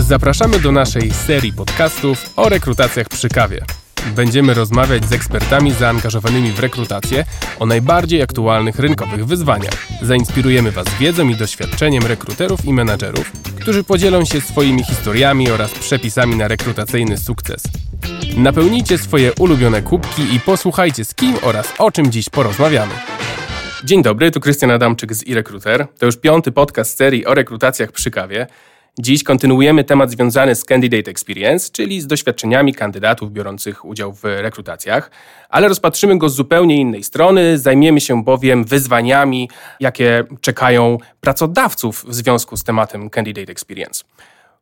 Zapraszamy 0.00 0.60
do 0.60 0.72
naszej 0.72 1.10
serii 1.10 1.52
podcastów 1.52 2.30
o 2.36 2.48
rekrutacjach 2.48 3.08
przy 3.08 3.28
kawie. 3.28 3.64
Będziemy 4.16 4.54
rozmawiać 4.54 5.04
z 5.04 5.12
ekspertami 5.12 5.72
zaangażowanymi 5.72 6.52
w 6.52 6.60
rekrutację 6.60 7.24
o 7.58 7.66
najbardziej 7.66 8.22
aktualnych 8.22 8.78
rynkowych 8.78 9.26
wyzwaniach. 9.26 9.86
Zainspirujemy 10.02 10.70
Was 10.70 10.86
wiedzą 11.00 11.28
i 11.28 11.36
doświadczeniem 11.36 12.06
rekruterów 12.06 12.64
i 12.64 12.72
menadżerów, 12.72 13.32
którzy 13.60 13.84
podzielą 13.84 14.24
się 14.24 14.40
swoimi 14.40 14.84
historiami 14.84 15.50
oraz 15.50 15.70
przepisami 15.70 16.36
na 16.36 16.48
rekrutacyjny 16.48 17.18
sukces. 17.18 17.62
Napełnijcie 18.36 18.98
swoje 18.98 19.32
ulubione 19.32 19.82
kubki 19.82 20.34
i 20.34 20.40
posłuchajcie 20.40 21.04
z 21.04 21.14
kim 21.14 21.36
oraz 21.42 21.72
o 21.78 21.90
czym 21.90 22.12
dziś 22.12 22.28
porozmawiamy. 22.28 22.94
Dzień 23.84 24.02
dobry, 24.02 24.30
tu 24.30 24.40
Krystian 24.40 24.70
Adamczyk 24.70 25.14
z 25.14 25.26
iRecruiter. 25.26 25.86
To 25.98 26.06
już 26.06 26.16
piąty 26.16 26.52
podcast 26.52 26.96
serii 26.96 27.26
o 27.26 27.34
rekrutacjach 27.34 27.92
przy 27.92 28.10
kawie. 28.10 28.46
Dziś 28.98 29.24
kontynuujemy 29.24 29.84
temat 29.84 30.10
związany 30.10 30.54
z 30.54 30.64
Candidate 30.64 31.10
Experience, 31.10 31.70
czyli 31.72 32.00
z 32.00 32.06
doświadczeniami 32.06 32.74
kandydatów 32.74 33.32
biorących 33.32 33.84
udział 33.84 34.12
w 34.12 34.24
rekrutacjach, 34.24 35.10
ale 35.48 35.68
rozpatrzymy 35.68 36.18
go 36.18 36.28
z 36.28 36.34
zupełnie 36.34 36.76
innej 36.76 37.04
strony. 37.04 37.58
Zajmiemy 37.58 38.00
się 38.00 38.24
bowiem 38.24 38.64
wyzwaniami, 38.64 39.50
jakie 39.80 40.24
czekają 40.40 40.98
pracodawców 41.20 42.04
w 42.08 42.14
związku 42.14 42.56
z 42.56 42.64
tematem 42.64 43.10
Candidate 43.10 43.52
Experience. 43.52 44.04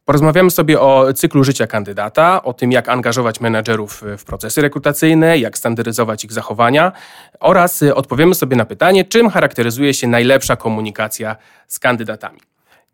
Porozmawiamy 0.04 0.50
sobie 0.50 0.80
o 0.80 1.12
cyklu 1.12 1.44
życia 1.44 1.66
kandydata, 1.66 2.42
o 2.42 2.52
tym, 2.52 2.72
jak 2.72 2.88
angażować 2.88 3.40
menadżerów 3.40 4.02
w 4.18 4.24
procesy 4.24 4.62
rekrutacyjne, 4.62 5.38
jak 5.38 5.58
standaryzować 5.58 6.24
ich 6.24 6.32
zachowania 6.32 6.92
oraz 7.40 7.82
odpowiemy 7.82 8.34
sobie 8.34 8.56
na 8.56 8.64
pytanie, 8.64 9.04
czym 9.04 9.30
charakteryzuje 9.30 9.94
się 9.94 10.06
najlepsza 10.06 10.56
komunikacja 10.56 11.36
z 11.66 11.78
kandydatami. 11.78 12.40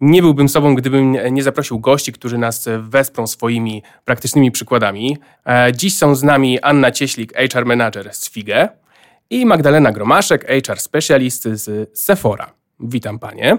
Nie 0.00 0.22
byłbym 0.22 0.48
sobą, 0.48 0.74
gdybym 0.74 1.16
nie 1.30 1.42
zaprosił 1.42 1.80
gości, 1.80 2.12
którzy 2.12 2.38
nas 2.38 2.68
wesprą 2.78 3.26
swoimi 3.26 3.82
praktycznymi 4.04 4.50
przykładami. 4.50 5.16
E, 5.46 5.72
dziś 5.72 5.96
są 5.96 6.14
z 6.14 6.22
nami 6.22 6.60
Anna 6.60 6.90
Cieślik, 6.90 7.32
HR 7.52 7.66
Manager 7.66 8.14
z 8.14 8.30
FIGE 8.30 8.68
i 9.30 9.46
Magdalena 9.46 9.92
Gromaszek, 9.92 10.46
HR 10.66 10.80
Specialist 10.80 11.42
z 11.42 11.90
Sephora. 11.98 12.52
Witam 12.80 13.18
Panie. 13.18 13.58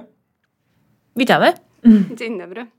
Witamy. 1.16 1.54
Dzień 2.18 2.40
dobry. 2.40 2.79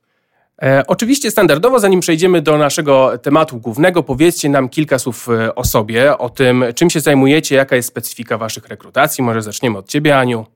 E, 0.63 0.83
oczywiście 0.87 1.31
standardowo, 1.31 1.79
zanim 1.79 2.01
przejdziemy 2.01 2.43
do 2.43 2.59
naszego 2.59 3.19
tematu 3.19 3.59
głównego, 3.59 4.03
powiedzcie 4.03 4.49
nam 4.49 4.69
kilka 4.69 4.99
słów 4.99 5.29
e, 5.29 5.55
o 5.55 5.65
sobie, 5.65 6.19
o 6.19 6.29
tym, 6.29 6.65
czym 6.75 6.91
się 6.91 7.01
zajmujecie, 7.01 7.55
jaka 7.57 7.77
jest 7.77 7.89
specyfika 7.89 8.39
Waszych 8.39 8.69
rekrutacji. 8.69 9.25
Może 9.25 9.43
zaczniemy 9.43 9.79
od 9.79 9.89
Ciebie, 9.89 10.19
Aniu. 10.19 10.47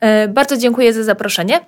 E, 0.00 0.28
bardzo 0.28 0.56
dziękuję 0.56 0.92
za 0.92 1.04
zaproszenie. 1.04 1.60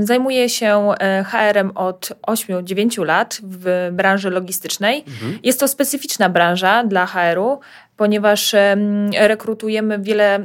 Zajmuję 0.00 0.48
się 0.48 0.92
HR-em 1.26 1.70
od 1.74 2.12
8-9 2.26 3.04
lat 3.04 3.40
w 3.42 3.90
branży 3.92 4.30
logistycznej. 4.30 5.04
Mhm. 5.08 5.38
Jest 5.42 5.60
to 5.60 5.68
specyficzna 5.68 6.28
branża 6.28 6.84
dla 6.84 7.06
HR-u, 7.06 7.60
ponieważ 7.96 8.54
rekrutujemy 9.12 9.98
wiele 9.98 10.44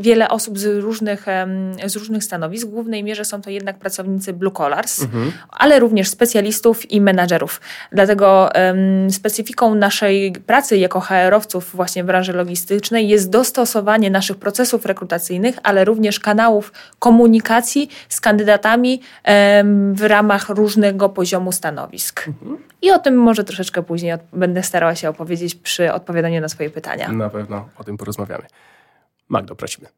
wiele, 0.00 0.28
osób 0.28 0.58
z 0.58 0.82
różnych, 0.82 1.26
z 1.86 1.96
różnych 1.96 2.24
stanowisk. 2.24 2.66
W 2.66 2.70
głównej 2.70 3.04
mierze 3.04 3.24
są 3.24 3.42
to 3.42 3.50
jednak 3.50 3.78
pracownicy 3.78 4.32
blue 4.32 4.52
collars, 4.52 5.02
mhm. 5.02 5.32
ale 5.50 5.78
również 5.78 6.08
specjalistów 6.08 6.90
i 6.90 7.00
menadżerów. 7.00 7.60
Dlatego 7.92 8.50
um, 8.54 9.10
specyfiką 9.10 9.74
naszej 9.74 10.32
pracy 10.32 10.76
jako 10.76 11.00
HR-owców 11.00 11.70
właśnie 11.74 12.04
w 12.04 12.06
branży 12.06 12.32
logistycznej 12.32 13.08
jest 13.08 13.30
dostosowanie 13.30 14.10
naszych 14.10 14.36
procesów 14.36 14.86
rekrutacyjnych, 14.86 15.58
ale 15.62 15.84
również 15.84 16.20
kanałów 16.20 16.72
komunikacji 16.98 17.88
z 18.08 18.20
kandydatami 18.20 19.00
um, 19.24 19.94
w 19.94 20.02
ramach 20.02 20.48
różnego 20.48 21.08
poziomu 21.08 21.52
stanowisk. 21.52 22.28
Mhm. 22.28 22.58
I 22.82 22.90
o 22.90 22.98
tym 22.98 23.16
może 23.16 23.44
troszeczkę 23.44 23.82
później 23.82 24.12
będę 24.32 24.62
starała 24.62 24.94
się 24.94 25.08
opowiedzieć 25.08 25.54
przy 25.54 25.92
odpowiadaniu 25.92 26.40
na 26.40 26.48
swoje 26.48 26.70
pytania. 26.70 27.12
Na 27.12 27.30
pewno 27.30 27.68
o 27.78 27.84
tym 27.84 27.96
porozmawiamy. 27.96 28.44
Magdo, 29.28 29.54
prosimy. 29.56 29.88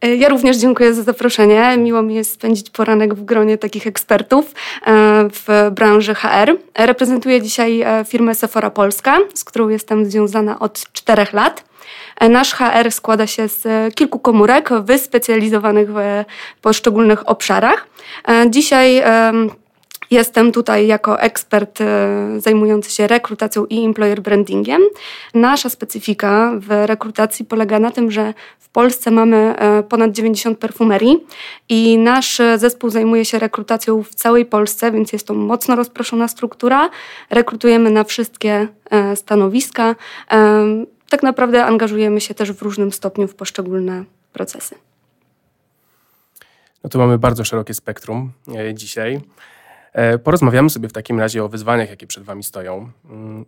E, 0.00 0.16
ja 0.16 0.28
również 0.28 0.56
dziękuję 0.56 0.94
za 0.94 1.02
zaproszenie. 1.02 1.76
Miło 1.78 2.02
mi 2.02 2.14
jest 2.14 2.32
spędzić 2.32 2.70
poranek 2.70 3.14
w 3.14 3.24
gronie 3.24 3.58
takich 3.58 3.86
ekspertów 3.86 4.44
e, 4.46 4.52
w 5.32 5.70
branży 5.74 6.14
HR. 6.14 6.56
Reprezentuję 6.78 7.42
dzisiaj 7.42 7.80
e, 7.80 8.04
firmę 8.04 8.34
Sephora 8.34 8.70
Polska, 8.70 9.18
z 9.34 9.44
którą 9.44 9.68
jestem 9.68 10.06
związana 10.06 10.58
od 10.58 10.92
czterech 10.92 11.32
lat. 11.32 11.64
Nasz 12.30 12.54
HR 12.54 12.90
składa 12.90 13.26
się 13.26 13.48
z 13.48 13.94
kilku 13.94 14.18
komórek 14.18 14.68
wyspecjalizowanych 14.82 15.88
w 15.92 16.24
poszczególnych 16.62 17.28
obszarach. 17.28 17.86
Dzisiaj 18.50 19.02
Jestem 20.10 20.52
tutaj 20.52 20.86
jako 20.86 21.20
ekspert 21.20 21.80
e, 21.80 21.86
zajmujący 22.38 22.90
się 22.90 23.06
rekrutacją 23.06 23.66
i 23.66 23.84
employer 23.84 24.22
brandingiem. 24.22 24.82
Nasza 25.34 25.68
specyfika 25.68 26.52
w 26.56 26.86
rekrutacji 26.86 27.44
polega 27.44 27.78
na 27.78 27.90
tym, 27.90 28.10
że 28.10 28.34
w 28.58 28.68
Polsce 28.68 29.10
mamy 29.10 29.36
e, 29.36 29.82
ponad 29.82 30.12
90 30.12 30.58
perfumerii 30.58 31.26
i 31.68 31.98
nasz 31.98 32.40
zespół 32.56 32.90
zajmuje 32.90 33.24
się 33.24 33.38
rekrutacją 33.38 34.02
w 34.02 34.14
całej 34.14 34.46
Polsce, 34.46 34.92
więc 34.92 35.12
jest 35.12 35.26
to 35.26 35.34
mocno 35.34 35.76
rozproszona 35.76 36.28
struktura. 36.28 36.90
Rekrutujemy 37.30 37.90
na 37.90 38.04
wszystkie 38.04 38.68
e, 38.90 39.16
stanowiska. 39.16 39.96
Tak 41.08 41.22
naprawdę 41.22 41.64
angażujemy 41.64 42.20
się 42.20 42.34
też 42.34 42.52
w 42.52 42.62
różnym 42.62 42.92
stopniu 42.92 43.28
w 43.28 43.34
poszczególne 43.34 44.04
procesy. 44.32 44.74
No 46.84 46.90
to 46.90 46.98
mamy 46.98 47.18
bardzo 47.18 47.44
szerokie 47.44 47.74
spektrum 47.74 48.32
dzisiaj. 48.74 49.20
E, 49.92 50.18
porozmawiamy 50.18 50.70
sobie 50.70 50.88
w 50.88 50.92
takim 50.92 51.20
razie 51.20 51.44
o 51.44 51.48
wyzwaniach, 51.48 51.90
jakie 51.90 52.06
przed 52.06 52.24
Wami 52.24 52.42
stoją. 52.42 52.90
Mm, 53.10 53.44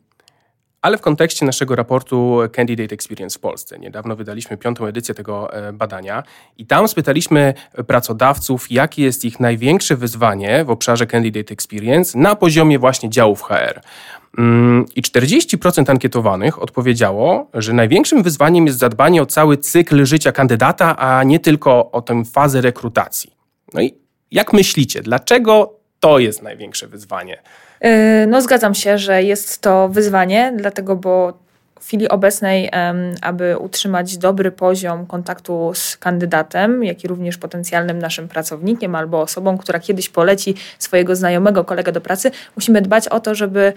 ale 0.82 0.98
w 0.98 1.00
kontekście 1.00 1.46
naszego 1.46 1.76
raportu 1.76 2.38
Candidate 2.52 2.94
Experience 2.94 3.38
w 3.38 3.40
Polsce. 3.40 3.78
Niedawno 3.78 4.16
wydaliśmy 4.16 4.56
piątą 4.56 4.86
edycję 4.86 5.14
tego 5.14 5.54
e, 5.54 5.72
badania 5.72 6.22
i 6.58 6.66
tam 6.66 6.88
spytaliśmy 6.88 7.54
pracodawców, 7.86 8.70
jakie 8.70 9.02
jest 9.02 9.24
ich 9.24 9.40
największe 9.40 9.96
wyzwanie 9.96 10.64
w 10.64 10.70
obszarze 10.70 11.06
Candidate 11.06 11.52
Experience 11.52 12.18
na 12.18 12.36
poziomie 12.36 12.78
właśnie 12.78 13.10
działów 13.10 13.42
HR. 13.42 13.80
Mm, 14.38 14.86
I 14.96 15.02
40% 15.02 15.90
ankietowanych 15.90 16.62
odpowiedziało, 16.62 17.50
że 17.54 17.72
największym 17.72 18.22
wyzwaniem 18.22 18.66
jest 18.66 18.78
zadbanie 18.78 19.22
o 19.22 19.26
cały 19.26 19.56
cykl 19.56 20.04
życia 20.04 20.32
kandydata, 20.32 20.96
a 20.96 21.22
nie 21.22 21.40
tylko 21.40 21.90
o 21.90 22.02
tę 22.02 22.24
fazę 22.24 22.60
rekrutacji. 22.60 23.32
No 23.74 23.80
i 23.80 23.94
jak 24.30 24.52
myślicie, 24.52 25.02
dlaczego 25.02 25.81
to 26.02 26.18
jest 26.18 26.42
największe 26.42 26.86
wyzwanie. 26.86 27.38
Y, 27.84 28.26
no, 28.26 28.42
zgadzam 28.42 28.74
się, 28.74 28.98
że 28.98 29.22
jest 29.22 29.60
to 29.60 29.88
wyzwanie, 29.88 30.52
dlatego, 30.56 30.96
bo 30.96 31.42
w 31.80 31.86
chwili 31.86 32.08
obecnej, 32.08 32.70
aby 33.20 33.58
utrzymać 33.58 34.18
dobry 34.18 34.50
poziom 34.50 35.06
kontaktu 35.06 35.72
z 35.74 35.96
kandydatem, 35.96 36.84
jak 36.84 37.04
i 37.04 37.08
również 37.08 37.38
potencjalnym 37.38 37.98
naszym 37.98 38.28
pracownikiem 38.28 38.94
albo 38.94 39.20
osobą, 39.20 39.58
która 39.58 39.80
kiedyś 39.80 40.08
poleci 40.08 40.54
swojego 40.78 41.16
znajomego 41.16 41.64
kolegę 41.64 41.92
do 41.92 42.00
pracy, 42.00 42.30
musimy 42.56 42.82
dbać 42.82 43.08
o 43.08 43.20
to, 43.20 43.34
żeby 43.34 43.72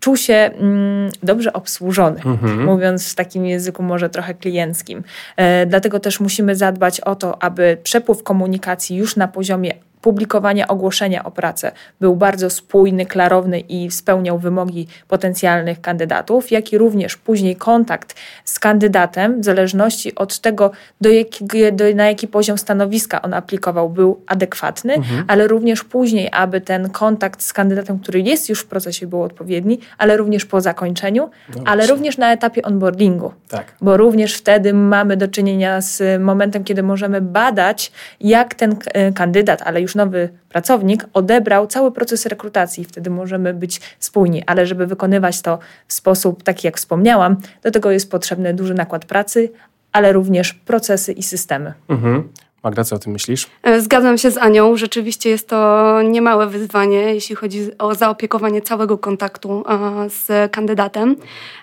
czuł 0.00 0.16
się 0.16 0.34
mm, 0.34 1.10
dobrze 1.22 1.52
obsłużony, 1.52 2.20
mhm. 2.24 2.64
mówiąc 2.64 3.12
w 3.12 3.14
takim 3.14 3.46
języku 3.46 3.82
może 3.82 4.10
trochę 4.10 4.34
klienckim. 4.34 5.02
E, 5.36 5.66
dlatego 5.66 6.00
też 6.00 6.20
musimy 6.20 6.56
zadbać 6.56 7.00
o 7.00 7.14
to, 7.14 7.42
aby 7.42 7.78
przepływ 7.82 8.22
komunikacji 8.22 8.96
już 8.96 9.16
na 9.16 9.28
poziomie 9.28 9.74
publikowania 10.00 10.68
ogłoszenia 10.68 11.24
o 11.24 11.30
pracę 11.30 11.72
był 12.00 12.16
bardzo 12.16 12.50
spójny, 12.50 13.06
klarowny 13.06 13.60
i 13.60 13.90
spełniał 13.90 14.38
wymogi 14.38 14.86
potencjalnych 15.08 15.80
kandydatów, 15.80 16.50
jak 16.50 16.72
i 16.72 16.78
również 16.78 17.16
później 17.16 17.56
kontakt 17.56 18.14
z 18.44 18.58
kandydatem, 18.58 19.40
w 19.40 19.44
zależności 19.44 20.14
od 20.14 20.40
tego, 20.40 20.70
do 21.00 21.08
do, 21.72 21.84
na 21.94 22.06
jaki 22.06 22.28
poziom 22.28 22.58
stanowiska 22.58 23.22
on 23.22 23.34
aplikował, 23.34 23.90
był 23.90 24.20
adekwatny, 24.26 24.94
mhm. 24.94 25.24
ale 25.28 25.46
również 25.46 25.84
później, 25.84 26.28
aby 26.32 26.60
ten 26.60 26.90
kontakt 26.90 27.42
z 27.42 27.52
kandydatem, 27.52 27.98
który 27.98 28.20
jest 28.20 28.48
już 28.48 28.60
w 28.60 28.66
procesie, 28.66 29.06
był 29.06 29.22
odpowiedni, 29.22 29.78
ale 29.98 30.16
również 30.16 30.44
po 30.44 30.60
zakończeniu, 30.60 31.30
no 31.56 31.62
ale 31.66 31.86
również 31.86 32.18
na 32.18 32.32
etapie 32.32 32.62
onboardingu. 32.62 33.32
Tak. 33.48 33.74
Bo 33.80 33.96
również 33.96 34.34
wtedy 34.34 34.74
mamy 34.74 35.16
do 35.16 35.28
czynienia 35.28 35.80
z 35.80 36.22
momentem, 36.22 36.64
kiedy 36.64 36.82
możemy 36.82 37.20
badać, 37.20 37.92
jak 38.20 38.54
ten 38.54 38.76
e, 38.94 39.12
kandydat, 39.12 39.62
ale 39.62 39.80
już 39.80 39.87
już 39.88 39.94
nowy 39.94 40.28
pracownik 40.48 41.06
odebrał 41.12 41.66
cały 41.66 41.92
proces 41.92 42.26
rekrutacji. 42.26 42.84
Wtedy 42.84 43.10
możemy 43.10 43.54
być 43.54 43.80
spójni, 43.98 44.42
ale 44.46 44.66
żeby 44.66 44.86
wykonywać 44.86 45.42
to 45.42 45.58
w 45.86 45.92
sposób 45.92 46.42
taki, 46.42 46.66
jak 46.66 46.76
wspomniałam, 46.76 47.36
do 47.62 47.70
tego 47.70 47.90
jest 47.90 48.10
potrzebny 48.10 48.54
duży 48.54 48.74
nakład 48.74 49.04
pracy, 49.04 49.50
ale 49.92 50.12
również 50.12 50.54
procesy 50.54 51.12
i 51.12 51.22
systemy. 51.22 51.72
Mhm. 51.88 52.28
Magda, 52.62 52.84
co 52.84 52.96
o 52.96 52.98
tym 52.98 53.12
myślisz? 53.12 53.46
E, 53.62 53.80
zgadzam 53.80 54.18
się 54.18 54.30
z 54.30 54.38
Anią. 54.38 54.76
Rzeczywiście 54.76 55.30
jest 55.30 55.48
to 55.48 56.02
niemałe 56.02 56.46
wyzwanie, 56.46 56.96
jeśli 56.96 57.36
chodzi 57.36 57.78
o 57.78 57.94
zaopiekowanie 57.94 58.62
całego 58.62 58.98
kontaktu 58.98 59.64
z 60.08 60.52
kandydatem. 60.52 61.16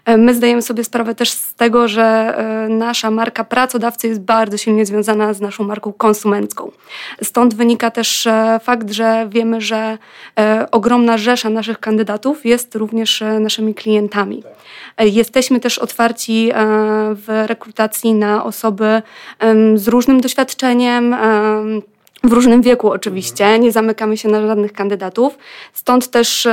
E, 0.05 0.17
my 0.17 0.33
zdajemy 0.33 0.61
sobie 0.61 0.83
sprawę 0.83 1.15
też 1.15 1.31
z 1.31 1.53
tego, 1.53 1.87
że 1.87 2.03
e, 2.03 2.69
nasza 2.69 3.11
marka 3.11 3.43
pracodawcy 3.43 4.07
jest 4.07 4.21
bardzo 4.21 4.57
silnie 4.57 4.85
związana 4.85 5.33
z 5.33 5.41
naszą 5.41 5.63
marką 5.63 5.93
konsumencką. 5.93 6.71
Stąd 7.23 7.53
wynika 7.55 7.91
też 7.91 8.27
fakt, 8.61 8.91
że 8.91 9.27
wiemy, 9.29 9.61
że 9.61 9.97
ogromna 10.71 11.17
rzesza 11.17 11.49
naszych 11.49 11.79
kandydatów 11.79 12.45
jest 12.45 12.75
również 12.75 13.23
naszymi 13.39 13.75
klientami. 13.75 14.43
Jesteśmy 14.99 15.59
też 15.59 15.79
otwarci 15.79 16.51
w 17.15 17.43
rekrutacji 17.47 18.13
na 18.13 18.43
osoby 18.43 19.01
z 19.75 19.87
różnym 19.87 20.21
doświadczeniem, 20.21 20.84
w 22.23 22.31
różnym 22.31 22.61
wieku 22.61 22.91
oczywiście, 22.91 23.59
nie 23.59 23.71
zamykamy 23.71 24.17
się 24.17 24.29
na 24.29 24.47
żadnych 24.47 24.73
kandydatów. 24.73 25.37
Stąd 25.73 26.11
też 26.11 26.47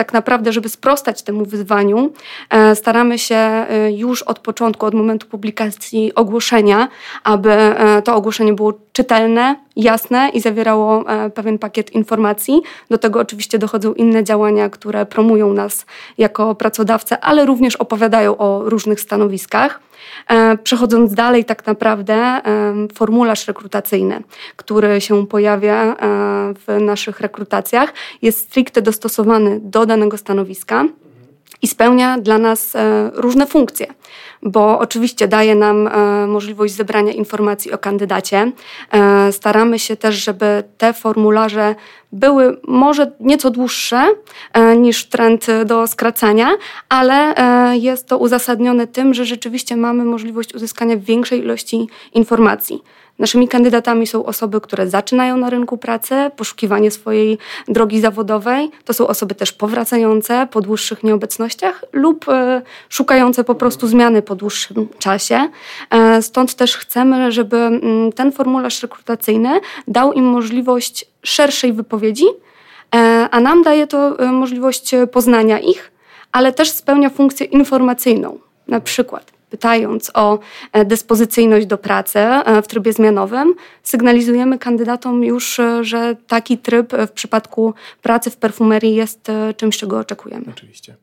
tak 0.00 0.12
naprawdę, 0.12 0.52
żeby 0.52 0.68
sprostać 0.68 1.22
temu 1.22 1.44
wyzwaniu, 1.44 2.12
e, 2.50 2.76
staramy 2.76 3.18
się 3.18 3.34
e, 3.34 3.92
już 3.92 4.22
od 4.22 4.38
początku, 4.38 4.86
od 4.86 4.94
momentu 4.94 5.26
publikacji 5.26 6.14
ogłoszenia, 6.14 6.88
aby 7.24 7.50
e, 7.52 8.02
to 8.02 8.14
ogłoszenie 8.14 8.52
było 8.52 8.72
czytelne, 8.92 9.56
jasne 9.76 10.30
i 10.34 10.40
zawierało 10.40 11.04
pewien 11.34 11.58
pakiet 11.58 11.90
informacji. 11.90 12.62
Do 12.90 12.98
tego 12.98 13.20
oczywiście 13.20 13.58
dochodzą 13.58 13.92
inne 13.92 14.24
działania, 14.24 14.70
które 14.70 15.06
promują 15.06 15.52
nas 15.52 15.86
jako 16.18 16.54
pracodawcę, 16.54 17.20
ale 17.20 17.46
również 17.46 17.76
opowiadają 17.76 18.36
o 18.36 18.62
różnych 18.64 19.00
stanowiskach. 19.00 19.80
E, 20.28 20.58
przechodząc 20.58 21.14
dalej, 21.14 21.44
tak 21.44 21.66
naprawdę 21.66 22.14
e, 22.14 22.42
formularz 22.94 23.48
rekrutacyjny, 23.48 24.22
który 24.56 25.00
się 25.00 25.26
pojawia 25.26 25.84
e, 25.84 25.96
w 26.54 26.80
naszych 26.80 27.20
rekrutacjach, 27.20 27.94
jest 28.22 28.38
stricte 28.38 28.82
dostosowany 28.82 29.60
do 29.62 29.86
danego 29.86 30.18
stanowiska 30.18 30.84
i 31.62 31.68
spełnia 31.68 32.18
dla 32.18 32.38
nas 32.38 32.72
różne 33.14 33.46
funkcje 33.46 33.86
bo 34.42 34.78
oczywiście 34.78 35.28
daje 35.28 35.54
nam 35.54 35.86
e, 35.86 36.26
możliwość 36.26 36.74
zebrania 36.74 37.12
informacji 37.12 37.72
o 37.72 37.78
kandydacie. 37.78 38.52
E, 38.92 39.32
staramy 39.32 39.78
się 39.78 39.96
też, 39.96 40.14
żeby 40.24 40.62
te 40.78 40.92
formularze 40.92 41.74
były 42.12 42.60
może 42.68 43.12
nieco 43.20 43.50
dłuższe 43.50 44.06
e, 44.52 44.76
niż 44.76 45.04
trend 45.06 45.46
do 45.64 45.86
skracania, 45.86 46.50
ale 46.88 47.34
jest 47.72 48.08
to 48.08 48.18
uzasadnione 48.18 48.86
tym, 48.86 49.14
że 49.14 49.24
rzeczywiście 49.24 49.76
mamy 49.76 50.04
możliwość 50.04 50.54
uzyskania 50.54 50.96
większej 50.96 51.40
ilości 51.40 51.88
informacji. 52.14 52.82
Naszymi 53.20 53.48
kandydatami 53.48 54.06
są 54.06 54.24
osoby, 54.24 54.60
które 54.60 54.88
zaczynają 54.88 55.36
na 55.36 55.50
rynku 55.50 55.78
pracy, 55.78 56.14
poszukiwanie 56.36 56.90
swojej 56.90 57.38
drogi 57.68 58.00
zawodowej. 58.00 58.70
To 58.84 58.92
są 58.92 59.06
osoby 59.06 59.34
też 59.34 59.52
powracające 59.52 60.48
po 60.50 60.60
dłuższych 60.60 61.02
nieobecnościach 61.02 61.84
lub 61.92 62.28
e, 62.28 62.62
szukające 62.88 63.44
po 63.44 63.54
prostu 63.54 63.86
zmiany 63.86 64.22
po 64.22 64.34
dłuższym 64.34 64.88
czasie. 64.98 65.48
E, 65.90 66.22
stąd 66.22 66.54
też 66.54 66.76
chcemy, 66.76 67.32
żeby 67.32 67.80
ten 68.14 68.32
formularz 68.32 68.82
rekrutacyjny 68.82 69.60
dał 69.88 70.12
im 70.12 70.24
możliwość 70.24 71.04
szerszej 71.22 71.72
wypowiedzi, 71.72 72.26
e, 72.94 73.28
a 73.30 73.40
nam 73.40 73.62
daje 73.62 73.86
to 73.86 74.16
możliwość 74.32 74.94
poznania 75.12 75.58
ich, 75.58 75.92
ale 76.32 76.52
też 76.52 76.70
spełnia 76.70 77.10
funkcję 77.10 77.46
informacyjną. 77.46 78.38
Na 78.68 78.80
przykład 78.80 79.39
pytając 79.50 80.10
o 80.14 80.38
e, 80.72 80.84
dyspozycyjność 80.84 81.66
do 81.66 81.78
pracy 81.78 82.18
e, 82.18 82.62
w 82.62 82.68
trybie 82.68 82.92
zmianowym, 82.92 83.54
sygnalizujemy 83.82 84.58
kandydatom 84.58 85.24
już, 85.24 85.60
e, 85.60 85.84
że 85.84 86.16
taki 86.26 86.58
tryb 86.58 86.92
w 87.08 87.10
przypadku 87.10 87.74
pracy 88.02 88.30
w 88.30 88.36
perfumerii 88.36 88.94
jest 88.94 89.28
czymś, 89.56 89.78
czego 89.78 89.98
oczekujemy. 89.98 90.44
Oczywiście. 90.50 90.96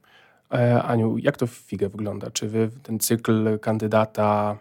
Aniu, 0.84 1.18
jak 1.18 1.38
to 1.38 1.48
w 1.48 1.52
FIGE 1.52 1.90
wygląda? 1.90 2.32
Czy 2.32 2.48
wy 2.48 2.70
ten 2.84 3.00
cykl 3.00 3.60
kandydata 3.60 4.58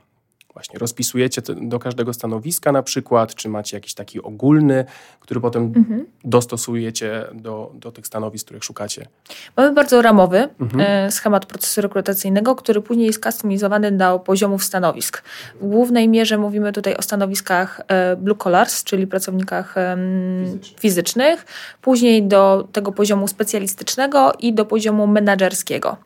właśnie 0.56 0.78
rozpisujecie 0.78 1.42
do 1.56 1.78
każdego 1.78 2.12
stanowiska 2.12 2.72
na 2.72 2.82
przykład, 2.82 3.34
czy 3.34 3.48
macie 3.48 3.76
jakiś 3.76 3.94
taki 3.94 4.22
ogólny, 4.22 4.84
który 5.20 5.40
potem 5.40 5.62
mhm. 5.76 6.06
dostosujecie 6.24 7.24
do, 7.34 7.72
do 7.74 7.92
tych 7.92 8.06
stanowisk, 8.06 8.44
których 8.46 8.64
szukacie? 8.64 9.06
Mamy 9.56 9.72
bardzo 9.72 10.02
ramowy 10.02 10.48
mhm. 10.60 10.80
E, 10.80 11.10
schemat 11.10 11.46
procesu 11.46 11.80
rekrutacyjnego, 11.80 12.54
który 12.54 12.80
później 12.80 13.06
jest 13.06 13.22
customizowany 13.22 13.92
do 13.92 14.18
poziomów 14.18 14.64
stanowisk. 14.64 15.22
W 15.60 15.66
głównej 15.66 16.08
mierze 16.08 16.38
mówimy 16.38 16.72
tutaj 16.72 16.96
o 16.96 17.02
stanowiskach 17.02 17.80
e, 17.88 18.16
blue 18.16 18.36
collars, 18.36 18.84
czyli 18.84 19.06
pracownikach 19.06 19.74
Fizyczny. 20.44 20.78
fizycznych, 20.80 21.46
później 21.82 22.22
do 22.22 22.68
tego 22.72 22.92
poziomu 22.92 23.28
specjalistycznego 23.28 24.32
i 24.38 24.52
do 24.52 24.64
poziomu 24.64 25.06
menedżerskiego. 25.06 25.96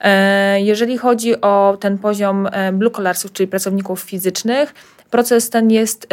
E, 0.00 0.60
jeżeli 0.60 0.98
chodzi 0.98 1.40
o 1.40 1.76
ten 1.80 1.98
poziom 1.98 2.48
blue 2.72 2.90
collarsów, 2.90 3.32
czyli 3.32 3.48
pracowników 3.48 3.93
fizycznych, 4.00 4.74
proces 5.10 5.50
ten 5.50 5.70
jest 5.70 6.06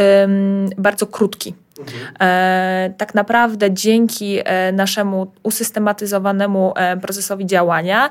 bardzo 0.77 1.07
krótki. 1.07 1.55
Mhm. 1.79 2.13
E, 2.19 2.93
tak 2.97 3.15
naprawdę 3.15 3.73
dzięki 3.73 4.39
e, 4.43 4.71
naszemu 4.71 5.31
usystematyzowanemu 5.43 6.73
e, 6.75 6.97
procesowi 6.97 7.45
działania 7.45 8.09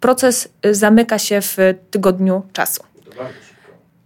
proces 0.00 0.48
zamyka 0.70 1.18
się 1.18 1.40
w 1.40 1.56
tygodniu 1.90 2.42
czasu. 2.52 2.82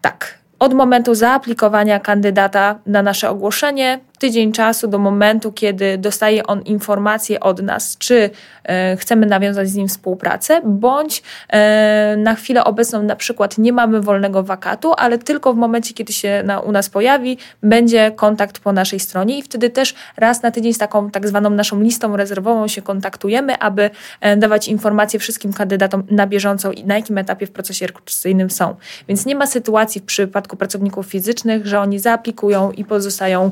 Tak. 0.00 0.38
Od 0.58 0.74
momentu 0.74 1.14
zaaplikowania 1.14 2.00
kandydata 2.00 2.78
na 2.86 3.02
nasze 3.02 3.30
ogłoszenie 3.30 4.00
tydzień 4.24 4.52
czasu 4.52 4.88
do 4.88 4.98
momentu, 4.98 5.52
kiedy 5.52 5.98
dostaje 5.98 6.46
on 6.46 6.62
informację 6.62 7.40
od 7.40 7.62
nas, 7.62 7.98
czy 7.98 8.30
e, 8.64 8.96
chcemy 8.96 9.26
nawiązać 9.26 9.68
z 9.68 9.74
nim 9.74 9.88
współpracę, 9.88 10.60
bądź 10.64 11.22
e, 11.48 12.16
na 12.18 12.34
chwilę 12.34 12.64
obecną 12.64 13.02
na 13.02 13.16
przykład 13.16 13.58
nie 13.58 13.72
mamy 13.72 14.00
wolnego 14.00 14.42
wakatu, 14.42 14.92
ale 14.96 15.18
tylko 15.18 15.54
w 15.54 15.56
momencie, 15.56 15.94
kiedy 15.94 16.12
się 16.12 16.42
na, 16.44 16.60
u 16.60 16.72
nas 16.72 16.88
pojawi, 16.90 17.38
będzie 17.62 18.12
kontakt 18.16 18.58
po 18.58 18.72
naszej 18.72 19.00
stronie 19.00 19.38
i 19.38 19.42
wtedy 19.42 19.70
też 19.70 19.94
raz 20.16 20.42
na 20.42 20.50
tydzień 20.50 20.74
z 20.74 20.78
taką 20.78 21.10
tak 21.10 21.28
zwaną 21.28 21.50
naszą 21.50 21.80
listą 21.80 22.16
rezerwową 22.16 22.68
się 22.68 22.82
kontaktujemy, 22.82 23.58
aby 23.58 23.90
e, 24.20 24.36
dawać 24.36 24.68
informacje 24.68 25.20
wszystkim 25.20 25.52
kandydatom 25.52 26.02
na 26.10 26.26
bieżąco 26.26 26.72
i 26.72 26.84
na 26.84 26.96
jakim 26.96 27.18
etapie 27.18 27.46
w 27.46 27.50
procesie 27.50 27.86
rekrutacyjnym 27.86 28.50
są. 28.50 28.74
Więc 29.08 29.26
nie 29.26 29.34
ma 29.34 29.46
sytuacji 29.46 30.00
w 30.00 30.04
przypadku 30.04 30.56
pracowników 30.56 31.06
fizycznych, 31.06 31.66
że 31.66 31.80
oni 31.80 31.98
zaaplikują 31.98 32.72
i 32.72 32.84
pozostają 32.84 33.50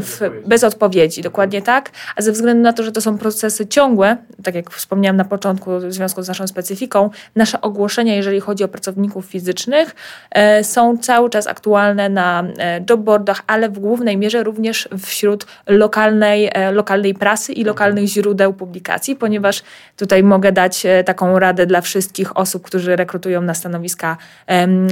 w, 0.00 0.20
bez 0.46 0.64
odpowiedzi, 0.64 1.22
dokładnie 1.22 1.62
tak. 1.62 1.90
A 2.16 2.22
ze 2.22 2.32
względu 2.32 2.62
na 2.62 2.72
to, 2.72 2.82
że 2.82 2.92
to 2.92 3.00
są 3.00 3.18
procesy 3.18 3.66
ciągłe, 3.66 4.16
tak 4.42 4.54
jak 4.54 4.70
wspomniałam 4.70 5.16
na 5.16 5.24
początku 5.24 5.78
w 5.78 5.92
związku 5.92 6.22
z 6.22 6.28
naszą 6.28 6.46
specyfiką, 6.46 7.10
nasze 7.36 7.60
ogłoszenia, 7.60 8.14
jeżeli 8.14 8.40
chodzi 8.40 8.64
o 8.64 8.68
pracowników 8.68 9.26
fizycznych, 9.26 9.94
e, 10.30 10.64
są 10.64 10.98
cały 10.98 11.30
czas 11.30 11.46
aktualne 11.46 12.08
na 12.08 12.44
e, 12.58 12.84
jobboardach, 12.90 13.42
ale 13.46 13.68
w 13.68 13.78
głównej 13.78 14.16
mierze 14.16 14.42
również 14.42 14.88
wśród 14.98 15.46
lokalnej, 15.66 16.50
e, 16.52 16.72
lokalnej 16.72 17.14
prasy 17.14 17.52
i 17.52 17.64
lokalnych 17.64 18.06
źródeł 18.06 18.52
publikacji, 18.52 19.16
ponieważ 19.16 19.62
tutaj 19.96 20.22
mogę 20.22 20.52
dać 20.52 20.86
taką 21.04 21.38
radę 21.38 21.66
dla 21.66 21.80
wszystkich 21.80 22.36
osób, 22.36 22.62
którzy 22.62 22.96
rekrutują 22.96 23.42
na 23.42 23.54
stanowiska 23.54 24.16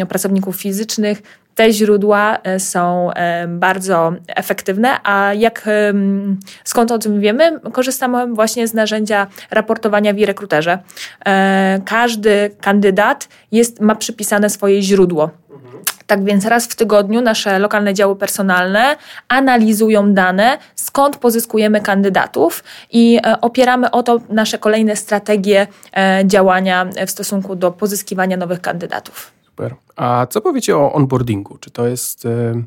pracowników 0.08 0.56
fizycznych 0.56 1.22
te 1.54 1.72
źródła 1.72 2.38
e, 2.42 2.60
są 2.60 3.12
e, 3.12 3.48
bardzo 3.48 4.12
efektywne, 4.28 4.98
a 5.04 5.34
jak 5.34 5.68
skąd 6.64 6.90
o 6.92 6.98
tym 6.98 7.20
wiemy? 7.20 7.60
Korzystamy 7.72 8.26
właśnie 8.26 8.68
z 8.68 8.74
narzędzia 8.74 9.26
raportowania 9.50 10.14
w 10.14 10.22
rekruterze. 10.24 10.78
E, 11.26 11.80
każdy 11.84 12.50
kandydat 12.60 13.28
jest, 13.52 13.80
ma 13.80 13.94
przypisane 13.94 14.50
swoje 14.50 14.82
źródło. 14.82 15.30
Tak 16.06 16.24
więc 16.24 16.46
raz 16.46 16.66
w 16.66 16.76
tygodniu 16.76 17.20
nasze 17.20 17.58
lokalne 17.58 17.94
działy 17.94 18.16
personalne 18.16 18.96
analizują 19.28 20.14
dane, 20.14 20.58
skąd 20.74 21.16
pozyskujemy 21.16 21.80
kandydatów 21.80 22.64
i 22.90 23.20
opieramy 23.40 23.90
o 23.90 24.02
to 24.02 24.20
nasze 24.28 24.58
kolejne 24.58 24.96
strategie 24.96 25.66
działania 26.24 26.86
w 27.06 27.10
stosunku 27.10 27.56
do 27.56 27.70
pozyskiwania 27.70 28.36
nowych 28.36 28.60
kandydatów. 28.60 29.39
Super. 29.60 29.76
A 29.96 30.26
co 30.30 30.40
powiecie 30.40 30.76
o 30.76 30.92
onboardingu? 30.92 31.58
Czy 31.58 31.70
to 31.70 31.86
jest 31.86 32.26
e, 32.26 32.62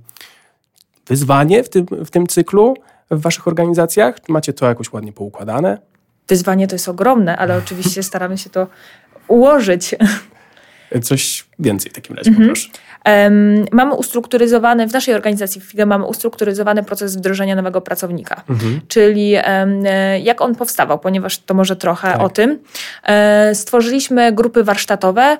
wyzwanie 1.07 1.63
w 1.63 1.69
tym, 1.69 1.85
w 2.05 2.09
tym 2.09 2.27
cyklu 2.27 2.73
w 3.11 3.21
waszych 3.21 3.47
organizacjach? 3.47 4.21
Czy 4.21 4.31
macie 4.31 4.53
to 4.53 4.65
jakoś 4.65 4.93
ładnie 4.93 5.13
poukładane? 5.13 5.77
Wyzwanie 6.27 6.67
to 6.67 6.75
jest 6.75 6.89
ogromne, 6.89 7.37
ale 7.37 7.57
oczywiście 7.57 8.03
staramy 8.03 8.37
się 8.37 8.49
to 8.49 8.67
ułożyć. 9.27 9.95
Coś 11.03 11.45
więcej 11.59 11.91
w 11.91 11.95
takim 11.95 12.15
razie, 12.15 12.29
mhm. 12.29 12.47
proszę. 12.47 12.69
Um, 13.05 13.65
mamy 13.71 13.93
ustrukturyzowany, 13.95 14.87
w 14.87 14.93
naszej 14.93 15.15
organizacji 15.15 15.61
w 15.61 15.63
FIGE 15.63 15.85
mamy 15.85 16.05
ustrukturyzowany 16.05 16.83
proces 16.83 17.17
wdrożenia 17.17 17.55
nowego 17.55 17.81
pracownika, 17.81 18.43
mhm. 18.49 18.81
czyli 18.87 19.35
um, 19.47 19.83
jak 20.21 20.41
on 20.41 20.55
powstawał, 20.55 20.99
ponieważ 20.99 21.37
to 21.37 21.53
może 21.53 21.75
trochę 21.75 22.11
tak. 22.11 22.21
o 22.21 22.29
tym. 22.29 22.49
Um, 22.49 23.55
stworzyliśmy 23.55 24.31
grupy 24.31 24.63
warsztatowe 24.63 25.37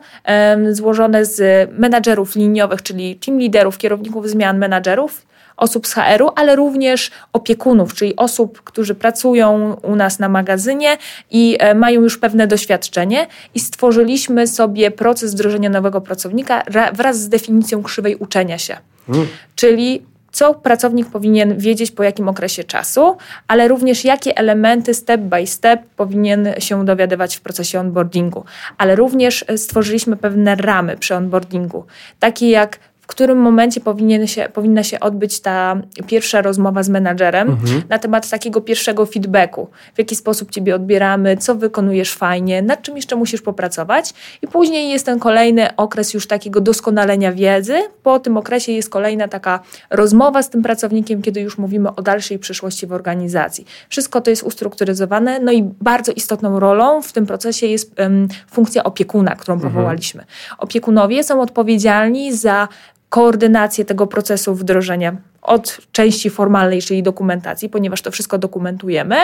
złożone 0.72 1.26
z 1.26 1.70
menadżerów 1.80 2.36
liniowych, 2.36 2.82
czyli 2.82 3.16
team 3.16 3.40
liderów, 3.40 3.78
kierowników 3.78 4.30
zmian 4.30 4.58
menadżerów, 4.58 5.26
osób 5.64 5.88
z 5.88 5.94
HR-u, 5.94 6.30
ale 6.36 6.56
również 6.56 7.12
opiekunów, 7.34 7.94
czyli 7.94 8.16
osób, 8.16 8.62
którzy 8.62 8.96
pracują 8.96 9.74
u 9.74 9.96
nas 9.96 10.20
na 10.20 10.30
magazynie 10.30 10.98
i 11.32 11.58
e, 11.60 11.76
mają 11.76 12.02
już 12.02 12.18
pewne 12.18 12.48
doświadczenie 12.48 13.28
i 13.56 13.60
stworzyliśmy 13.60 14.48
sobie 14.48 14.92
proces 14.92 15.34
wdrożenia 15.34 15.70
nowego 15.70 16.02
pracownika 16.02 16.64
wraz 16.94 17.20
z 17.20 17.30
definicją 17.30 17.84
krzywej 17.84 18.16
uczenia 18.16 18.58
się. 18.58 18.78
Hmm. 19.08 19.28
Czyli 19.56 20.02
co 20.32 20.54
pracownik 20.54 21.08
powinien 21.08 21.58
wiedzieć 21.58 21.92
po 21.92 22.04
jakim 22.04 22.30
okresie 22.30 22.64
czasu, 22.64 23.18
ale 23.48 23.68
również 23.68 24.06
jakie 24.06 24.38
elementy 24.38 24.94
step 24.94 25.22
by 25.22 25.48
step 25.48 25.82
powinien 25.96 26.54
się 26.60 26.86
dowiadywać 26.86 27.36
w 27.36 27.42
procesie 27.42 27.80
onboardingu. 27.80 28.46
Ale 28.78 28.96
również 28.96 29.46
e, 29.48 29.58
stworzyliśmy 29.58 30.18
pewne 30.18 30.56
ramy 30.56 30.98
przy 30.98 31.16
onboardingu, 31.16 31.86
takie 32.20 32.50
jak 32.50 32.80
w 33.04 33.08
którym 33.08 33.38
momencie 33.38 33.82
powinien 33.82 34.28
się, 34.28 34.50
powinna 34.54 34.84
się 34.84 35.00
odbyć 35.00 35.40
ta 35.40 35.82
pierwsza 36.08 36.42
rozmowa 36.42 36.84
z 36.84 36.90
menadżerem 36.90 37.50
mhm. 37.50 37.82
na 37.90 38.00
temat 38.00 38.30
takiego 38.30 38.62
pierwszego 38.62 39.06
feedbacku. 39.06 39.68
W 39.94 40.00
jaki 40.00 40.16
sposób 40.16 40.52
Ciebie 40.52 40.76
odbieramy, 40.76 41.38
co 41.38 41.56
wykonujesz 41.56 42.14
fajnie, 42.14 42.62
nad 42.62 42.82
czym 42.82 42.96
jeszcze 42.96 43.16
musisz 43.16 43.42
popracować. 43.42 44.14
I 44.42 44.48
później 44.48 44.90
jest 44.90 45.06
ten 45.06 45.20
kolejny 45.20 45.76
okres 45.76 46.14
już 46.14 46.28
takiego 46.28 46.62
doskonalenia 46.62 47.32
wiedzy. 47.32 47.80
Po 48.04 48.20
tym 48.20 48.38
okresie 48.38 48.72
jest 48.72 48.90
kolejna 48.90 49.28
taka 49.28 49.60
rozmowa 49.90 50.44
z 50.44 50.50
tym 50.50 50.64
pracownikiem, 50.64 51.22
kiedy 51.22 51.42
już 51.42 51.58
mówimy 51.58 51.96
o 51.96 52.02
dalszej 52.02 52.40
przyszłości 52.40 52.88
w 52.88 52.94
organizacji. 52.94 53.66
Wszystko 53.90 54.22
to 54.22 54.30
jest 54.30 54.44
ustrukturyzowane, 54.44 55.40
no 55.40 55.52
i 55.52 55.64
bardzo 55.64 56.12
istotną 56.12 56.60
rolą 56.60 57.02
w 57.02 57.12
tym 57.12 57.26
procesie 57.26 57.68
jest 57.68 58.00
um, 58.00 58.28
funkcja 58.52 58.84
opiekuna, 58.84 59.36
którą 59.36 59.54
mhm. 59.54 59.74
powołaliśmy. 59.74 60.24
Opiekunowie 60.58 61.24
są 61.24 61.42
odpowiedzialni 61.42 62.34
za 62.34 62.68
koordynację 63.14 63.86
tego 63.86 64.08
procesu 64.08 64.56
wdrożenia 64.56 65.18
od 65.44 65.78
części 65.92 66.30
formalnej, 66.30 66.82
czyli 66.82 67.04
dokumentacji, 67.04 67.70
ponieważ 67.70 68.02
to 68.02 68.12
wszystko 68.12 68.38
dokumentujemy, 68.38 69.16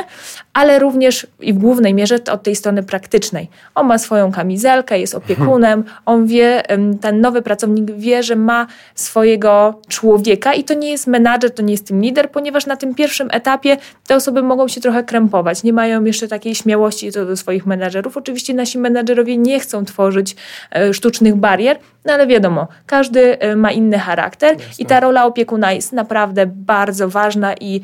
ale 0.54 0.80
również 0.80 1.28
i 1.40 1.54
w 1.54 1.58
głównej 1.58 1.94
mierze 1.94 2.20
od 2.32 2.44
tej 2.44 2.56
strony 2.56 2.84
praktycznej. 2.84 3.50
On 3.76 3.88
ma 3.88 3.98
swoją 3.98 4.32
kamizelkę, 4.32 5.00
jest 5.00 5.16
opiekunem, 5.16 5.84
on 6.06 6.28
wie, 6.28 6.64
ten 7.02 7.22
nowy 7.22 7.42
pracownik 7.42 7.92
wie, 7.92 8.24
że 8.24 8.36
ma 8.36 8.68
swojego 8.96 9.82
człowieka 9.88 10.54
i 10.54 10.64
to 10.64 10.74
nie 10.74 10.92
jest 10.92 11.08
menadżer, 11.08 11.52
to 11.52 11.64
nie 11.64 11.72
jest 11.74 11.88
team 11.88 12.02
leader, 12.02 12.32
ponieważ 12.32 12.66
na 12.66 12.76
tym 12.76 12.96
pierwszym 12.96 13.28
etapie 13.32 13.78
te 14.08 14.16
osoby 14.16 14.44
mogą 14.44 14.68
się 14.68 14.82
trochę 14.82 15.04
krępować, 15.04 15.64
nie 15.64 15.74
mają 15.74 16.04
jeszcze 16.04 16.28
takiej 16.28 16.56
śmiałości 16.56 17.12
co 17.12 17.26
do 17.26 17.38
swoich 17.38 17.66
menadżerów. 17.66 18.18
Oczywiście 18.18 18.54
nasi 18.54 18.78
menadżerowie 18.78 19.38
nie 19.38 19.60
chcą 19.60 19.86
tworzyć 19.86 20.36
e, 20.72 20.94
sztucznych 20.94 21.36
barier, 21.36 21.80
no 22.06 22.14
ale 22.14 22.28
wiadomo, 22.28 22.68
każdy 22.86 23.40
e, 23.40 23.56
ma 23.56 23.72
inny 23.72 24.00
charakter 24.00 24.52
Jasne. 24.52 24.74
i 24.80 24.86
ta 24.86 25.00
rola 25.00 25.26
opiekuna 25.26 25.74
jest 25.74 25.94
naprawdę 25.94 26.09
bardzo 26.46 27.10
ważna 27.10 27.54
i 27.54 27.82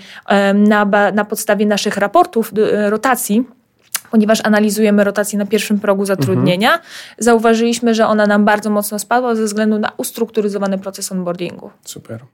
na, 0.53 0.85
na 1.13 1.25
podstawie 1.25 1.65
naszych 1.65 1.97
raportów 1.97 2.51
e, 2.57 2.89
rotacji, 2.89 3.43
ponieważ 4.11 4.41
analizujemy 4.43 5.03
rotację 5.03 5.39
na 5.39 5.45
pierwszym 5.45 5.79
progu 5.79 6.05
zatrudnienia, 6.05 6.73
mhm. 6.73 6.89
zauważyliśmy, 7.17 7.95
że 7.95 8.07
ona 8.07 8.27
nam 8.27 8.45
bardzo 8.45 8.69
mocno 8.69 8.99
spadła 8.99 9.35
ze 9.35 9.43
względu 9.43 9.79
na 9.79 9.91
ustrukturyzowany 9.97 10.77
proces 10.77 11.11
onboardingu. 11.11 11.69
Super. 11.83 12.25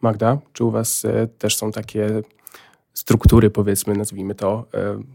Magda, 0.00 0.38
czy 0.52 0.64
u 0.64 0.70
Was 0.70 1.04
e, 1.04 1.26
też 1.26 1.56
są 1.56 1.72
takie 1.72 2.22
struktury, 2.94 3.50
powiedzmy, 3.50 3.94
nazwijmy 3.94 4.34
to, 4.34 4.64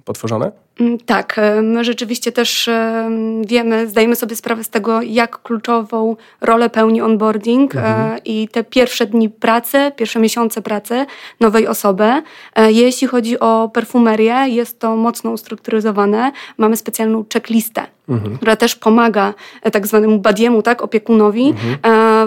potworzone? 0.06 0.52
Mm, 0.80 0.98
tak, 0.98 1.39
e, 1.39 1.62
my 1.62 1.84
rzeczywiście 1.84 2.32
też 2.32 2.68
e, 2.68 3.10
wiemy, 3.48 3.88
zdajemy 3.88 4.15
sobie 4.15 4.36
sprawę 4.36 4.63
z 4.63 4.70
tego, 4.70 5.01
jak 5.01 5.42
kluczową 5.42 6.15
rolę 6.42 6.70
pełni 6.70 7.01
onboarding 7.01 7.75
e, 7.75 7.80
mhm. 7.80 8.20
i 8.25 8.48
te 8.48 8.63
pierwsze 8.63 9.06
dni 9.06 9.30
pracy, 9.30 9.92
pierwsze 9.96 10.20
miesiące 10.20 10.62
pracy 10.62 11.06
nowej 11.39 11.68
osoby. 11.68 12.24
Jeśli 12.68 13.08
chodzi 13.08 13.39
o 13.39 13.70
perfumerię, 13.74 14.36
jest 14.48 14.80
to 14.80 14.96
mocno 14.96 15.32
ustrukturyzowane. 15.32 16.32
Mamy 16.58 16.77
specjalną 16.77 17.25
checklistę, 17.34 17.88
mhm. 18.10 18.38
która 18.38 18.56
też 18.56 18.75
pomaga 18.75 19.34
tak 19.72 19.88
zwanemu 19.88 20.20
badiemu, 20.20 20.62
tak, 20.62 20.82
opiekunowi 20.82 21.48
mhm. 21.48 21.77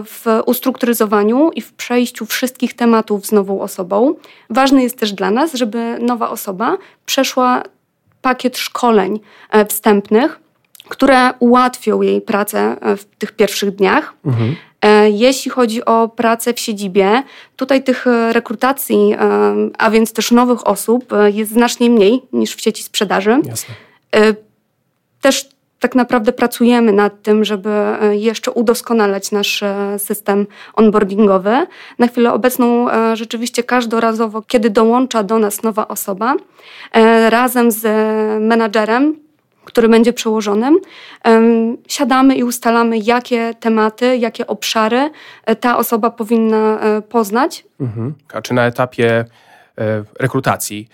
w 0.04 0.26
ustrukturyzowaniu 0.46 1.50
i 1.50 1.60
w 1.60 1.72
przejściu 1.72 2.26
wszystkich 2.26 2.74
tematów 2.74 3.26
z 3.26 3.32
nową 3.32 3.60
osobą. 3.60 4.14
Ważne 4.50 4.82
jest 4.82 4.98
też 4.98 5.12
dla 5.12 5.30
nas, 5.30 5.54
żeby 5.54 5.98
nowa 6.00 6.30
osoba 6.30 6.78
przeszła 7.06 7.62
pakiet 8.26 8.58
szkoleń 8.58 9.20
e, 9.50 9.66
wstępnych, 9.66 10.40
które 10.88 11.30
ułatwią 11.38 12.02
jej 12.02 12.20
pracę 12.20 12.76
e, 12.80 12.96
w 12.96 13.04
tych 13.04 13.32
pierwszych 13.32 13.70
dniach. 13.70 14.14
Mhm. 14.24 14.56
E, 14.82 15.10
jeśli 15.10 15.50
chodzi 15.50 15.84
o 15.84 16.08
pracę 16.08 16.54
w 16.54 16.60
siedzibie, 16.60 17.22
tutaj 17.56 17.84
tych 17.84 18.06
rekrutacji, 18.30 19.14
a 19.78 19.90
więc 19.90 20.12
też 20.12 20.30
nowych 20.30 20.66
osób 20.66 21.12
jest 21.32 21.52
znacznie 21.52 21.90
mniej 21.90 22.22
niż 22.32 22.54
w 22.54 22.60
sieci 22.60 22.82
sprzedaży. 22.82 23.38
Jasne. 23.44 23.74
Też 25.20 25.48
tak 25.86 25.94
naprawdę 25.94 26.32
pracujemy 26.32 26.92
nad 26.92 27.22
tym, 27.22 27.44
żeby 27.44 27.70
e, 27.70 28.16
jeszcze 28.16 28.50
udoskonalać 28.50 29.32
nasz 29.32 29.62
e, 29.62 29.98
system 29.98 30.46
onboardingowy. 30.74 31.66
Na 31.98 32.06
chwilę 32.06 32.32
obecną 32.32 32.90
e, 32.90 33.16
rzeczywiście 33.16 33.62
każdorazowo, 33.62 34.42
kiedy 34.42 34.70
dołącza 34.70 35.22
do 35.22 35.38
nas 35.38 35.62
nowa 35.62 35.88
osoba, 35.88 36.34
razem 37.28 37.70
z 37.70 37.82
menadżerem, 38.42 39.16
który 39.64 39.88
będzie 39.88 40.12
przełożonym, 40.12 40.78
siadamy 41.88 42.34
i 42.34 42.44
ustalamy, 42.44 42.98
jakie 42.98 43.54
tematy, 43.60 44.16
jakie 44.16 44.46
obszary 44.46 45.10
ta 45.60 45.78
osoba 45.78 46.10
powinna 46.10 46.78
poznać. 47.08 47.64
Mhm. 47.80 48.14
A 48.32 48.42
czy 48.42 48.54
na 48.54 48.66
etapie 48.66 49.24
rekrutacji 50.20 50.88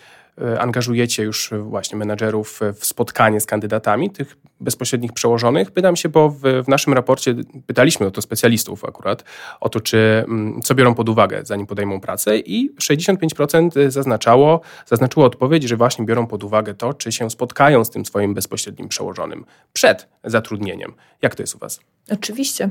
angażujecie 0.58 1.22
już 1.22 1.50
właśnie 1.62 1.98
menedżerów 1.98 2.60
w 2.74 2.86
spotkanie 2.86 3.40
z 3.40 3.46
kandydatami, 3.46 4.10
tych 4.10 4.36
bezpośrednich 4.60 5.12
przełożonych. 5.12 5.70
Pytam 5.70 5.96
się, 5.96 6.08
bo 6.08 6.28
w, 6.30 6.40
w, 6.40 6.68
naszym 6.68 6.92
raporcie 6.92 7.34
pytaliśmy 7.66 8.06
o 8.06 8.10
to 8.10 8.22
specjalistów 8.22 8.84
akurat, 8.84 9.24
o 9.60 9.68
to, 9.68 9.80
czy, 9.80 10.24
mm, 10.28 10.62
co 10.62 10.74
biorą 10.74 10.94
pod 10.94 11.08
uwagę, 11.08 11.40
zanim 11.44 11.66
podejmą 11.66 12.00
pracę 12.00 12.38
i 12.38 12.74
65% 12.78 13.90
zaznaczało, 13.90 14.60
zaznaczyło 14.86 15.26
odpowiedź, 15.26 15.62
że 15.62 15.76
właśnie 15.76 16.04
biorą 16.04 16.26
pod 16.26 16.44
uwagę 16.44 16.74
to, 16.74 16.94
czy 16.94 17.12
się 17.12 17.30
spotkają 17.30 17.84
z 17.84 17.90
tym 17.90 18.04
swoim 18.04 18.34
bezpośrednim 18.34 18.88
przełożonym 18.88 19.44
przed 19.72 20.08
zatrudnieniem. 20.24 20.92
Jak 21.22 21.34
to 21.34 21.42
jest 21.42 21.54
u 21.54 21.58
Was? 21.58 21.80
Oczywiście. 22.10 22.70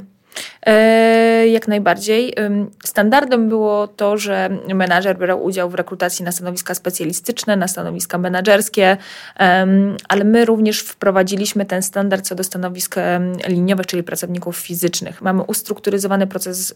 E, 0.65 1.47
jak 1.47 1.67
najbardziej. 1.67 2.33
Standardem 2.83 3.49
było 3.49 3.87
to, 3.87 4.17
że 4.17 4.49
menadżer 4.73 5.17
brał 5.17 5.43
udział 5.43 5.69
w 5.69 5.75
rekrutacji 5.75 6.25
na 6.25 6.31
stanowiska 6.31 6.73
specjalistyczne, 6.73 7.55
na 7.55 7.67
stanowiska 7.67 8.17
menadżerskie, 8.17 8.97
ale 10.09 10.23
my 10.23 10.45
również 10.45 10.81
wprowadziliśmy 10.81 11.65
ten 11.65 11.81
standard 11.81 12.25
co 12.25 12.35
do 12.35 12.43
stanowisk 12.43 12.95
liniowych, 13.47 13.85
czyli 13.85 14.03
pracowników 14.03 14.57
fizycznych. 14.57 15.21
Mamy 15.21 15.43
ustrukturyzowany 15.43 16.27
proces 16.27 16.75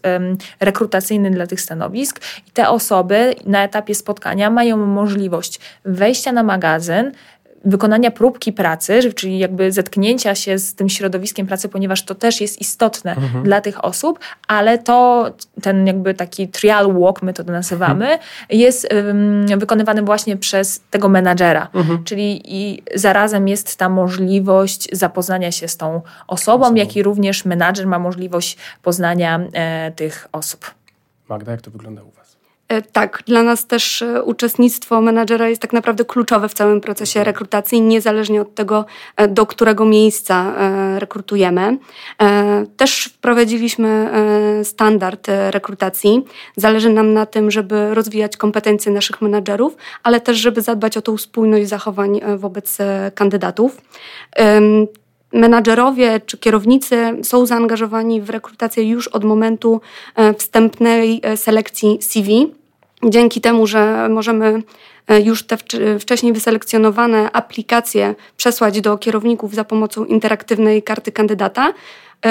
rekrutacyjny 0.60 1.30
dla 1.30 1.46
tych 1.46 1.60
stanowisk 1.60 2.20
i 2.48 2.50
te 2.50 2.68
osoby 2.68 3.34
na 3.46 3.64
etapie 3.64 3.94
spotkania 3.94 4.50
mają 4.50 4.76
możliwość 4.76 5.60
wejścia 5.84 6.32
na 6.32 6.42
magazyn, 6.42 7.12
wykonania 7.64 8.10
próbki 8.10 8.52
pracy, 8.52 9.12
czyli 9.12 9.38
jakby 9.38 9.72
zetknięcia 9.72 10.34
się 10.34 10.58
z 10.58 10.74
tym 10.74 10.88
środowiskiem 10.88 11.46
pracy, 11.46 11.68
ponieważ 11.68 12.04
to 12.04 12.14
też 12.14 12.40
jest 12.40 12.60
istotne 12.60 13.16
mhm. 13.16 13.44
dla 13.44 13.60
tych 13.60 13.84
osób, 13.84 14.18
ale 14.48 14.78
to 14.78 15.30
ten 15.62 15.86
jakby 15.86 16.14
taki 16.14 16.48
trial 16.48 16.94
walk, 17.00 17.22
my 17.22 17.32
to 17.32 17.42
nazywamy, 17.42 18.04
mhm. 18.04 18.20
jest 18.50 18.92
um, 18.92 19.46
wykonywany 19.58 20.02
właśnie 20.02 20.36
przez 20.36 20.80
tego 20.90 21.08
menadżera. 21.08 21.68
Mhm. 21.74 22.04
Czyli 22.04 22.42
i 22.44 22.82
zarazem 22.94 23.48
jest 23.48 23.76
ta 23.76 23.88
możliwość 23.88 24.88
zapoznania 24.92 25.52
się 25.52 25.68
z 25.68 25.76
tą 25.76 26.02
osobą, 26.26 26.64
osobą. 26.64 26.74
jak 26.74 26.96
i 26.96 27.02
również 27.02 27.44
menadżer 27.44 27.86
ma 27.86 27.98
możliwość 27.98 28.56
poznania 28.82 29.40
e, 29.52 29.92
tych 29.96 30.28
osób. 30.32 30.74
Magda, 31.28 31.52
jak 31.52 31.60
to 31.60 31.70
wygląda 31.70 32.02
u 32.02 32.10
Was? 32.10 32.25
E, 32.68 32.82
tak, 32.82 33.22
dla 33.26 33.42
nas 33.42 33.66
też 33.66 34.02
e, 34.02 34.22
uczestnictwo 34.22 35.00
menadżera 35.00 35.48
jest 35.48 35.62
tak 35.62 35.72
naprawdę 35.72 36.04
kluczowe 36.04 36.48
w 36.48 36.54
całym 36.54 36.80
procesie 36.80 37.24
rekrutacji, 37.24 37.80
niezależnie 37.80 38.40
od 38.40 38.54
tego, 38.54 38.84
e, 39.16 39.28
do 39.28 39.46
którego 39.46 39.84
miejsca 39.84 40.52
rekrutujemy. 40.98 41.78
Też 42.76 43.04
wprowadziliśmy 43.04 44.10
standard 44.64 45.28
rekrutacji. 45.50 46.24
Zależy 46.56 46.90
nam 46.90 47.12
na 47.12 47.26
tym, 47.26 47.50
żeby 47.50 47.94
rozwijać 47.94 48.36
kompetencje 48.36 48.92
naszych 48.92 49.22
menadżerów, 49.22 49.76
ale 50.02 50.20
też, 50.20 50.36
żeby 50.36 50.62
zadbać 50.62 50.96
o 50.96 51.02
tą 51.02 51.18
spójność 51.18 51.68
zachowań 51.68 52.20
wobec 52.36 52.78
kandydatów 53.14 53.76
menadżerowie 55.36 56.20
czy 56.26 56.38
kierownicy 56.38 56.96
są 57.22 57.46
zaangażowani 57.46 58.20
w 58.22 58.30
rekrutację 58.30 58.88
już 58.88 59.08
od 59.08 59.24
momentu 59.24 59.80
e, 60.14 60.34
wstępnej 60.34 61.20
e, 61.22 61.36
selekcji 61.36 61.98
CV. 62.00 62.52
Dzięki 63.04 63.40
temu, 63.40 63.66
że 63.66 64.08
możemy 64.08 64.62
już 65.24 65.42
te 65.42 65.56
wcześniej 66.00 66.32
wyselekcjonowane 66.32 67.32
aplikacje 67.32 68.14
przesłać 68.36 68.80
do 68.80 68.98
kierowników 68.98 69.54
za 69.54 69.64
pomocą 69.64 70.04
interaktywnej 70.04 70.82
karty 70.82 71.12
kandydata, 71.12 71.72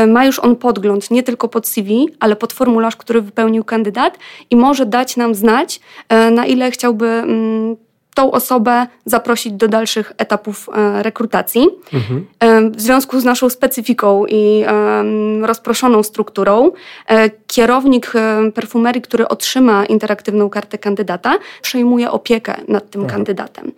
ma 0.08 0.26
już 0.26 0.40
on 0.40 0.56
podgląd 0.56 1.12
nie 1.12 1.24
tylko 1.24 1.48
pod 1.48 1.68
CV, 1.68 2.08
ale 2.20 2.36
pod 2.36 2.54
formularz, 2.54 2.96
który 2.96 3.22
wypełnił 3.22 3.64
kandydat 3.64 4.18
i 4.50 4.56
może 4.56 4.86
dać 4.86 5.18
nam 5.18 5.36
znać, 5.36 5.80
na 6.32 6.46
ile 6.46 6.72
chciałby 6.72 7.08
mm, 7.08 7.76
tą 8.16 8.32
osobę 8.32 8.88
zaprosić 9.06 9.54
do 9.54 9.68
dalszych 9.68 10.14
etapów 10.18 10.70
e, 10.70 11.04
rekrutacji. 11.04 11.68
Mhm. 11.94 12.26
E, 12.40 12.70
w 12.70 12.82
związku 12.82 13.20
z 13.20 13.26
naszą 13.26 13.50
specyfiką 13.50 14.26
i 14.26 14.66
rozproszoną 15.42 16.04
strukturą, 16.04 16.72
e, 17.08 17.30
kierownik 17.48 18.14
perfumerii, 18.54 19.02
który 19.02 19.28
otrzyma 19.28 19.86
interaktywną 19.86 20.50
kartę 20.50 20.78
kandydata, 20.78 21.38
przejmuje 21.62 22.12
opiekę 22.12 22.56
nad 22.68 22.90
tym 22.90 23.02
Aha. 23.02 23.12
kandydatem. 23.12 23.72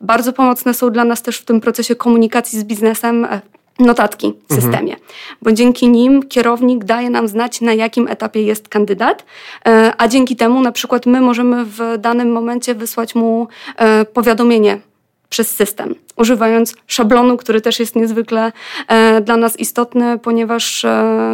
Bardzo 0.00 0.32
pomocne 0.32 0.74
są 0.74 0.90
dla 0.90 1.04
nas 1.04 1.22
też 1.22 1.38
w 1.38 1.44
tym 1.44 1.60
procesie 1.60 1.94
komunikacji 1.94 2.60
z 2.60 2.64
biznesem 2.64 3.26
notatki 3.80 4.32
w 4.48 4.52
mhm. 4.52 4.60
systemie, 4.60 4.92
mhm. 4.92 5.10
bo 5.42 5.52
dzięki 5.52 5.88
nim 5.88 6.28
kierownik 6.28 6.84
daje 6.84 7.10
nam 7.10 7.28
znać, 7.28 7.60
na 7.60 7.74
jakim 7.74 8.08
etapie 8.08 8.42
jest 8.42 8.68
kandydat, 8.68 9.24
e, 9.66 9.92
a 9.98 10.08
dzięki 10.08 10.36
temu 10.36 10.60
na 10.60 10.72
przykład 10.72 11.06
my 11.06 11.20
możemy 11.20 11.64
w 11.64 11.80
danym 11.98 12.32
momencie 12.32 12.74
wysłać 12.74 13.14
mu 13.14 13.48
e, 13.76 14.04
powiadomienie 14.04 14.80
przez 15.28 15.56
system, 15.56 15.94
używając 16.16 16.74
szablonu, 16.86 17.36
który 17.36 17.60
też 17.60 17.80
jest 17.80 17.96
niezwykle 17.96 18.52
e, 18.88 19.20
dla 19.20 19.36
nas 19.36 19.58
istotny, 19.58 20.18
ponieważ 20.18 20.86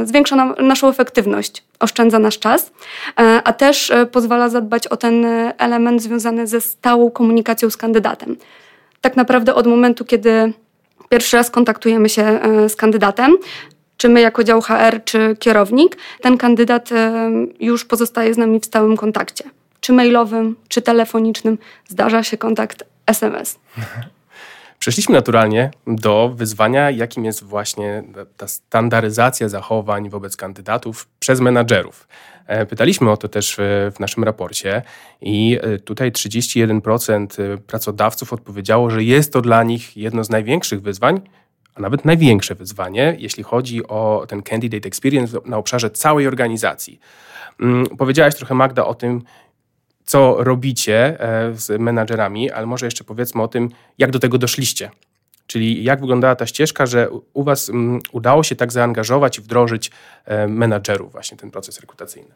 zwiększa 0.04 0.36
nam 0.36 0.54
naszą 0.60 0.88
efektywność, 0.88 1.64
oszczędza 1.80 2.18
nasz 2.18 2.38
czas, 2.38 2.72
a 3.44 3.52
też 3.52 3.92
pozwala 4.12 4.48
zadbać 4.48 4.86
o 4.86 4.96
ten 4.96 5.26
element 5.58 6.02
związany 6.02 6.46
ze 6.46 6.60
stałą 6.60 7.10
komunikacją 7.10 7.70
z 7.70 7.76
kandydatem. 7.76 8.36
Tak 9.00 9.16
naprawdę 9.16 9.54
od 9.54 9.66
momentu, 9.66 10.04
kiedy 10.04 10.52
Pierwszy 11.08 11.36
raz 11.36 11.50
kontaktujemy 11.50 12.08
się 12.08 12.22
e, 12.22 12.68
z 12.68 12.76
kandydatem, 12.76 13.36
czy 13.96 14.08
my 14.08 14.20
jako 14.20 14.44
dział 14.44 14.60
HR, 14.60 15.04
czy 15.04 15.36
kierownik, 15.38 15.96
ten 16.20 16.38
kandydat 16.38 16.92
e, 16.92 17.30
już 17.60 17.84
pozostaje 17.84 18.34
z 18.34 18.38
nami 18.38 18.60
w 18.60 18.66
stałym 18.66 18.96
kontakcie. 18.96 19.44
Czy 19.80 19.92
mailowym, 19.92 20.56
czy 20.68 20.82
telefonicznym. 20.82 21.58
Zdarza 21.88 22.22
się 22.22 22.36
kontakt 22.36 22.84
SMS. 23.06 23.58
Przeszliśmy 24.78 25.14
naturalnie 25.14 25.70
do 25.86 26.32
wyzwania, 26.34 26.90
jakim 26.90 27.24
jest 27.24 27.44
właśnie 27.44 28.02
ta 28.36 28.48
standaryzacja 28.48 29.48
zachowań 29.48 30.10
wobec 30.10 30.36
kandydatów 30.36 31.08
przez 31.20 31.40
menadżerów. 31.40 32.08
E, 32.46 32.66
pytaliśmy 32.66 33.10
o 33.10 33.16
to 33.16 33.28
też 33.28 33.56
w 33.94 34.00
naszym 34.00 34.24
raporcie 34.24 34.82
i 35.20 35.58
e, 35.62 35.78
tutaj 35.78 36.12
31% 36.12 37.42
e, 37.42 37.58
pracodawców 37.58 38.32
odpowiedziało, 38.32 38.90
że 38.90 39.04
jest 39.04 39.32
to 39.32 39.42
dla 39.42 39.62
nich 39.62 39.96
jedno 39.96 40.24
z 40.24 40.30
największych 40.30 40.82
wyzwań, 40.82 41.20
a 41.74 41.80
nawet 41.80 42.04
największe 42.04 42.54
wyzwanie, 42.54 43.16
jeśli 43.18 43.42
chodzi 43.42 43.86
o 43.86 44.26
ten 44.28 44.42
candidate 44.42 44.88
experience 44.88 45.38
na 45.44 45.56
obszarze 45.56 45.90
całej 45.90 46.26
organizacji. 46.26 47.00
Mm, 47.60 47.86
powiedziałaś 47.86 48.34
trochę, 48.34 48.54
Magda, 48.54 48.84
o 48.84 48.94
tym, 48.94 49.22
co 50.04 50.36
robicie 50.38 51.18
z 51.54 51.80
menadżerami, 51.80 52.50
ale 52.50 52.66
może 52.66 52.86
jeszcze 52.86 53.04
powiedzmy 53.04 53.42
o 53.42 53.48
tym, 53.48 53.70
jak 53.98 54.10
do 54.10 54.18
tego 54.18 54.38
doszliście. 54.38 54.90
Czyli 55.46 55.84
jak 55.84 56.00
wyglądała 56.00 56.36
ta 56.36 56.46
ścieżka, 56.46 56.86
że 56.86 57.08
u 57.32 57.42
Was 57.42 57.68
um, 57.68 57.98
udało 58.12 58.42
się 58.42 58.56
tak 58.56 58.72
zaangażować 58.72 59.38
i 59.38 59.40
wdrożyć 59.40 59.90
e, 60.24 60.48
menadżerów 60.48 61.12
właśnie 61.12 61.36
ten 61.36 61.50
proces 61.50 61.80
rekrutacyjny? 61.80 62.30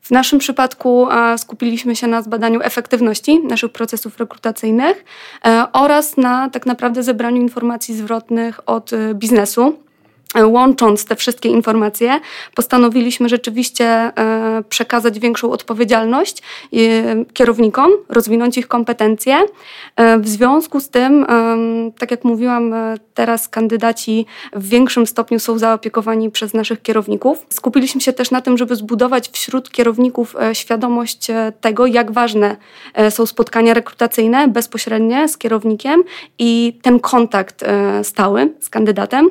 W 0.00 0.10
naszym 0.10 0.38
przypadku 0.38 1.10
e, 1.10 1.38
skupiliśmy 1.38 1.96
się 1.96 2.06
na 2.06 2.22
zbadaniu 2.22 2.60
efektywności 2.62 3.40
naszych 3.44 3.72
procesów 3.72 4.18
rekrutacyjnych 4.18 5.04
e, 5.44 5.64
oraz 5.72 6.16
na 6.16 6.50
tak 6.50 6.66
naprawdę 6.66 7.02
zebraniu 7.02 7.42
informacji 7.42 7.96
zwrotnych 7.96 8.68
od 8.68 8.90
biznesu 9.14 9.87
łącząc 10.36 11.04
te 11.04 11.16
wszystkie 11.16 11.48
informacje, 11.48 12.20
postanowiliśmy 12.54 13.28
rzeczywiście 13.28 13.86
e, 13.86 14.62
przekazać 14.68 15.18
większą 15.18 15.50
odpowiedzialność 15.50 16.42
e, 16.72 17.24
kierownikom, 17.32 17.90
rozwinąć 18.08 18.58
ich 18.58 18.68
kompetencje. 18.68 19.38
E, 19.96 20.18
w 20.18 20.28
związku 20.28 20.80
z 20.80 20.88
tym, 20.88 21.26
tak 21.98 22.10
jak 22.10 22.24
mówiłam, 22.24 22.74
teraz 23.14 23.48
kandydaci 23.48 24.26
w 24.52 24.68
większym 24.68 25.06
stopniu 25.06 25.38
są 25.38 25.58
zaopiekowani 25.58 26.30
przez 26.30 26.54
naszych 26.54 26.82
kierowników. 26.82 27.46
Skupiliśmy 27.48 28.00
się 28.00 28.12
też 28.12 28.30
na 28.30 28.40
tym, 28.40 28.58
żeby 28.58 28.76
zbudować 28.76 29.28
wśród 29.28 29.70
kierowników 29.70 30.36
świadomość 30.52 31.26
tego, 31.60 31.86
jak 31.86 32.10
ważne 32.10 32.56
są 33.10 33.26
spotkania 33.26 33.74
rekrutacyjne 33.74 34.48
bezpośrednie 34.48 35.28
z 35.28 35.38
kierownikiem 35.38 36.02
i 36.38 36.78
ten 36.82 37.00
kontakt 37.00 37.64
stały 38.02 38.52
z 38.60 38.68
kandydatem 38.68 39.30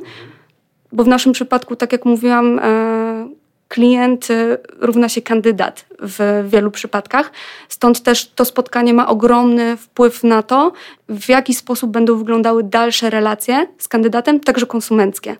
bo 0.92 1.04
w 1.04 1.08
naszym 1.08 1.34
przypadku, 1.34 1.76
tak 1.76 1.92
jak 1.92 2.06
mówiłam, 2.06 2.60
e, 2.60 3.30
klient 3.68 4.32
e, 4.32 4.58
równa 4.80 5.10
się 5.10 5.22
kandydat 5.22 5.86
w 6.00 6.48
wielu 6.50 6.72
przypadkach. 6.72 7.32
Stąd 7.70 8.04
też 8.04 8.30
to 8.30 8.46
spotkanie 8.46 8.94
ma 8.94 9.08
ogromny 9.08 9.78
wpływ 9.78 10.24
na 10.24 10.44
to, 10.44 10.74
w 11.10 11.30
jaki 11.30 11.54
sposób 11.54 11.92
będą 11.92 12.18
wyglądały 12.18 12.64
dalsze 12.64 13.10
relacje 13.10 13.68
z 13.78 13.88
kandydatem, 13.88 14.40
także 14.40 14.66
konsumenckie. 14.66 15.36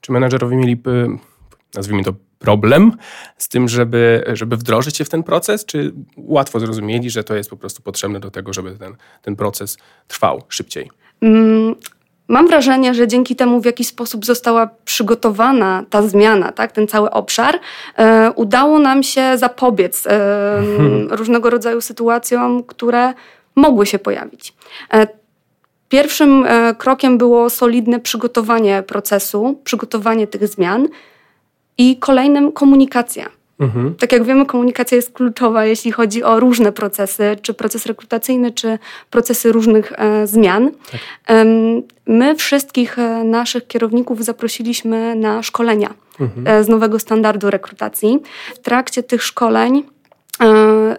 Czy 0.00 0.12
menedżerowie 0.12 0.56
mieli, 0.56 0.82
nazwijmy 1.74 2.04
to, 2.04 2.12
problem 2.42 2.92
z 3.38 3.48
tym, 3.48 3.68
żeby, 3.68 4.24
żeby 4.32 4.56
wdrożyć 4.56 4.96
się 4.96 5.04
w 5.04 5.08
ten 5.08 5.22
proces, 5.22 5.64
czy 5.64 5.92
łatwo 6.16 6.60
zrozumieli, 6.60 7.10
że 7.10 7.24
to 7.24 7.34
jest 7.34 7.50
po 7.50 7.56
prostu 7.56 7.82
potrzebne 7.82 8.20
do 8.20 8.30
tego, 8.30 8.52
żeby 8.52 8.76
ten, 8.78 8.96
ten 9.22 9.36
proces 9.36 9.78
trwał 10.08 10.42
szybciej? 10.48 10.90
Mam 12.28 12.48
wrażenie, 12.48 12.94
że 12.94 13.08
dzięki 13.08 13.36
temu, 13.36 13.60
w 13.60 13.64
jaki 13.64 13.84
sposób 13.84 14.24
została 14.24 14.70
przygotowana 14.84 15.84
ta 15.90 16.02
zmiana, 16.02 16.52
tak, 16.52 16.72
ten 16.72 16.88
cały 16.88 17.10
obszar, 17.10 17.60
e, 17.96 18.32
udało 18.36 18.78
nam 18.78 19.02
się 19.02 19.38
zapobiec 19.38 20.06
e, 20.06 20.10
hmm. 20.76 21.08
różnego 21.18 21.50
rodzaju 21.50 21.80
sytuacjom, 21.80 22.62
które 22.62 23.14
mogły 23.56 23.86
się 23.86 23.98
pojawić. 23.98 24.54
E, 24.92 25.06
pierwszym 25.88 26.44
e, 26.46 26.74
krokiem 26.74 27.18
było 27.18 27.50
solidne 27.50 28.00
przygotowanie 28.00 28.82
procesu, 28.82 29.60
przygotowanie 29.64 30.26
tych 30.26 30.48
zmian 30.48 30.88
i 31.78 31.96
kolejnym 31.96 32.52
komunikacja 32.52 33.41
Mhm. 33.62 33.94
Tak 33.94 34.12
jak 34.12 34.24
wiemy, 34.24 34.46
komunikacja 34.46 34.96
jest 34.96 35.12
kluczowa, 35.12 35.64
jeśli 35.64 35.92
chodzi 35.92 36.22
o 36.22 36.40
różne 36.40 36.72
procesy, 36.72 37.36
czy 37.42 37.54
proces 37.54 37.86
rekrutacyjny, 37.86 38.52
czy 38.52 38.78
procesy 39.10 39.52
różnych 39.52 39.92
e, 39.92 40.26
zmian. 40.26 40.70
Tak. 40.92 41.00
My 42.06 42.34
wszystkich 42.36 42.98
e, 42.98 43.24
naszych 43.24 43.66
kierowników 43.66 44.24
zaprosiliśmy 44.24 45.14
na 45.14 45.42
szkolenia 45.42 45.94
mhm. 46.20 46.46
E, 46.46 46.64
z 46.64 46.68
nowego 46.68 46.98
standardu 46.98 47.50
rekrutacji. 47.50 48.18
W 48.54 48.58
trakcie 48.58 49.02
tych 49.02 49.22
szkoleń 49.22 49.82
e, 50.42 50.96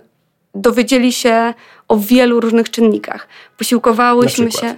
dowiedzieli 0.55 1.13
się 1.13 1.53
o 1.87 1.97
wielu 1.97 2.39
różnych 2.39 2.69
czynnikach. 2.69 3.27
Posiłkowałyśmy 3.57 4.51
się 4.51 4.75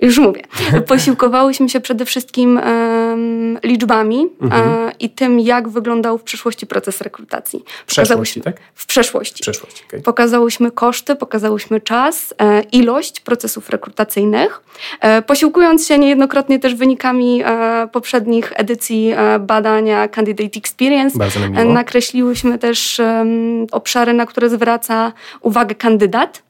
już 0.00 0.18
mówię. 0.18 0.42
Posiłkowałyśmy 0.86 1.68
się 1.68 1.80
przede 1.80 2.04
wszystkim 2.04 2.56
um, 2.56 3.58
liczbami 3.64 4.28
mhm. 4.42 4.92
I 5.00 5.10
tym, 5.10 5.40
jak 5.40 5.68
wyglądał 5.68 6.18
w 6.18 6.22
przyszłości 6.22 6.66
proces 6.66 7.00
rekrutacji. 7.00 7.64
W 7.86 7.88
przeszłości, 7.88 8.40
tak? 8.40 8.56
W 8.74 8.86
przeszłości. 8.86 9.38
W 9.38 9.40
przeszłości 9.40 9.84
okay. 9.88 10.00
Pokazałyśmy 10.00 10.70
koszty, 10.70 11.16
pokazałyśmy 11.16 11.80
czas, 11.80 12.34
e, 12.38 12.62
ilość 12.62 13.20
procesów 13.20 13.70
rekrutacyjnych. 13.70 14.60
E, 15.00 15.22
posiłkując 15.22 15.86
się 15.86 15.98
niejednokrotnie 15.98 16.58
też 16.58 16.74
wynikami 16.74 17.42
e, 17.44 17.88
poprzednich 17.92 18.52
edycji 18.56 19.14
badania 19.40 20.08
Candidate 20.08 20.58
Experience, 20.58 21.18
nakreśliłyśmy 21.64 22.58
też 22.58 23.00
obszary, 23.72 24.12
na 24.12 24.26
które 24.26 24.50
zwraca 24.50 25.12
uwagę 25.40 25.74
kandydat 25.74 26.42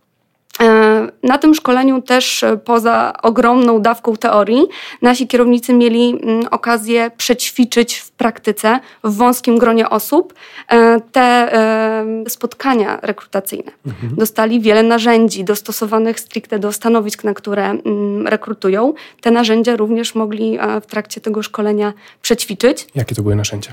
na 1.23 1.39
tym 1.39 1.55
szkoleniu 1.55 2.03
też 2.03 2.43
e, 2.43 2.57
poza 2.57 3.13
ogromną 3.23 3.83
dawką 3.83 4.17
teorii, 4.17 4.67
nasi 5.03 5.27
kierownicy 5.27 5.75
mieli 5.75 6.21
mm, 6.23 6.47
okazję 6.51 7.11
przećwiczyć 7.17 7.97
w 7.97 8.11
praktyce 8.11 8.81
w 9.05 9.17
wąskim 9.17 9.59
gronie 9.59 9.91
osób 9.91 10.35
e, 10.69 11.01
te 11.13 11.25
spotkania 12.29 12.99
rekrutacyjne. 13.03 13.73
Mhm. 13.87 14.15
Dostali 14.17 14.61
wiele 14.61 14.83
narzędzi 14.83 15.45
dostosowanych 15.45 16.21
stricte 16.21 16.59
do 16.59 16.73
stanowisk, 16.73 17.25
na 17.25 17.35
które 17.35 17.65
mm, 17.65 18.27
rekrutują. 18.27 18.95
Te 19.21 19.31
narzędzia 19.31 19.77
również 19.77 20.15
mogli 20.15 20.59
w 20.83 20.87
trakcie 20.87 21.21
tego 21.21 21.43
szkolenia 21.43 21.93
przećwiczyć. 22.23 22.87
Jakie 22.95 23.15
to 23.15 23.23
były 23.23 23.37
narzędzia? 23.37 23.73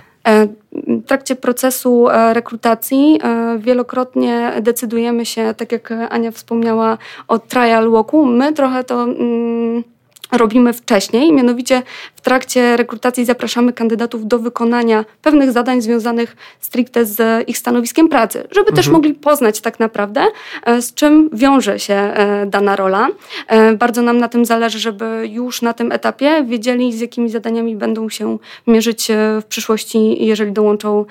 W 0.74 1.06
trakcie 1.06 1.36
procesu 1.36 2.08
rekrutacji 2.34 3.20
wielokrotnie 3.58 4.54
decydujemy 4.62 5.26
się, 5.26 5.54
tak 5.58 5.72
jak 5.72 5.92
Ania 6.10 6.32
wspomniała, 6.32 6.98
o 7.28 7.40
trial 7.40 7.92
walku. 7.92 8.26
My 8.26 8.54
trochę 8.54 8.84
to 8.84 9.04
mm, 9.04 9.84
robimy 10.32 10.74
wcześniej, 10.74 11.34
mianowicie 11.34 11.82
w 12.16 12.22
trakcie 12.22 12.78
rekrutacji 12.78 13.26
zapraszamy 13.26 13.74
kandydatów 13.74 14.28
do 14.28 14.40
wykonania 14.40 15.06
pewnych 15.22 15.52
zadań 15.52 15.82
związanych 15.82 16.36
stricte 16.60 17.06
z 17.06 17.50
ich 17.50 17.58
stanowiskiem 17.58 18.10
pracy, 18.10 18.40
żeby 18.40 18.60
mhm. 18.60 18.76
też 18.76 18.88
mogli 18.88 19.14
poznać 19.14 19.62
tak 19.62 19.80
naprawdę, 19.80 20.26
e, 20.66 20.82
z 20.82 20.94
czym 20.94 21.30
wiąże 21.34 21.80
się 21.80 21.94
e, 21.94 22.46
dana 22.46 22.76
rola. 22.76 23.08
E, 23.48 23.74
bardzo 23.74 24.02
nam 24.02 24.18
na 24.18 24.30
tym 24.30 24.46
zależy, 24.46 24.80
żeby 24.80 25.30
już 25.32 25.62
na 25.62 25.74
tym 25.74 25.92
etapie 25.92 26.44
wiedzieli, 26.48 26.94
z 26.94 27.02
jakimi 27.02 27.30
zadaniami 27.30 27.76
będą 27.76 28.10
się 28.10 28.38
mierzyć 28.68 29.08
w 29.42 29.46
przyszłości, 29.46 30.26
jeżeli 30.26 30.52
dołączą 30.52 31.06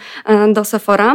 do 0.53 0.65
Sephora. 0.65 1.15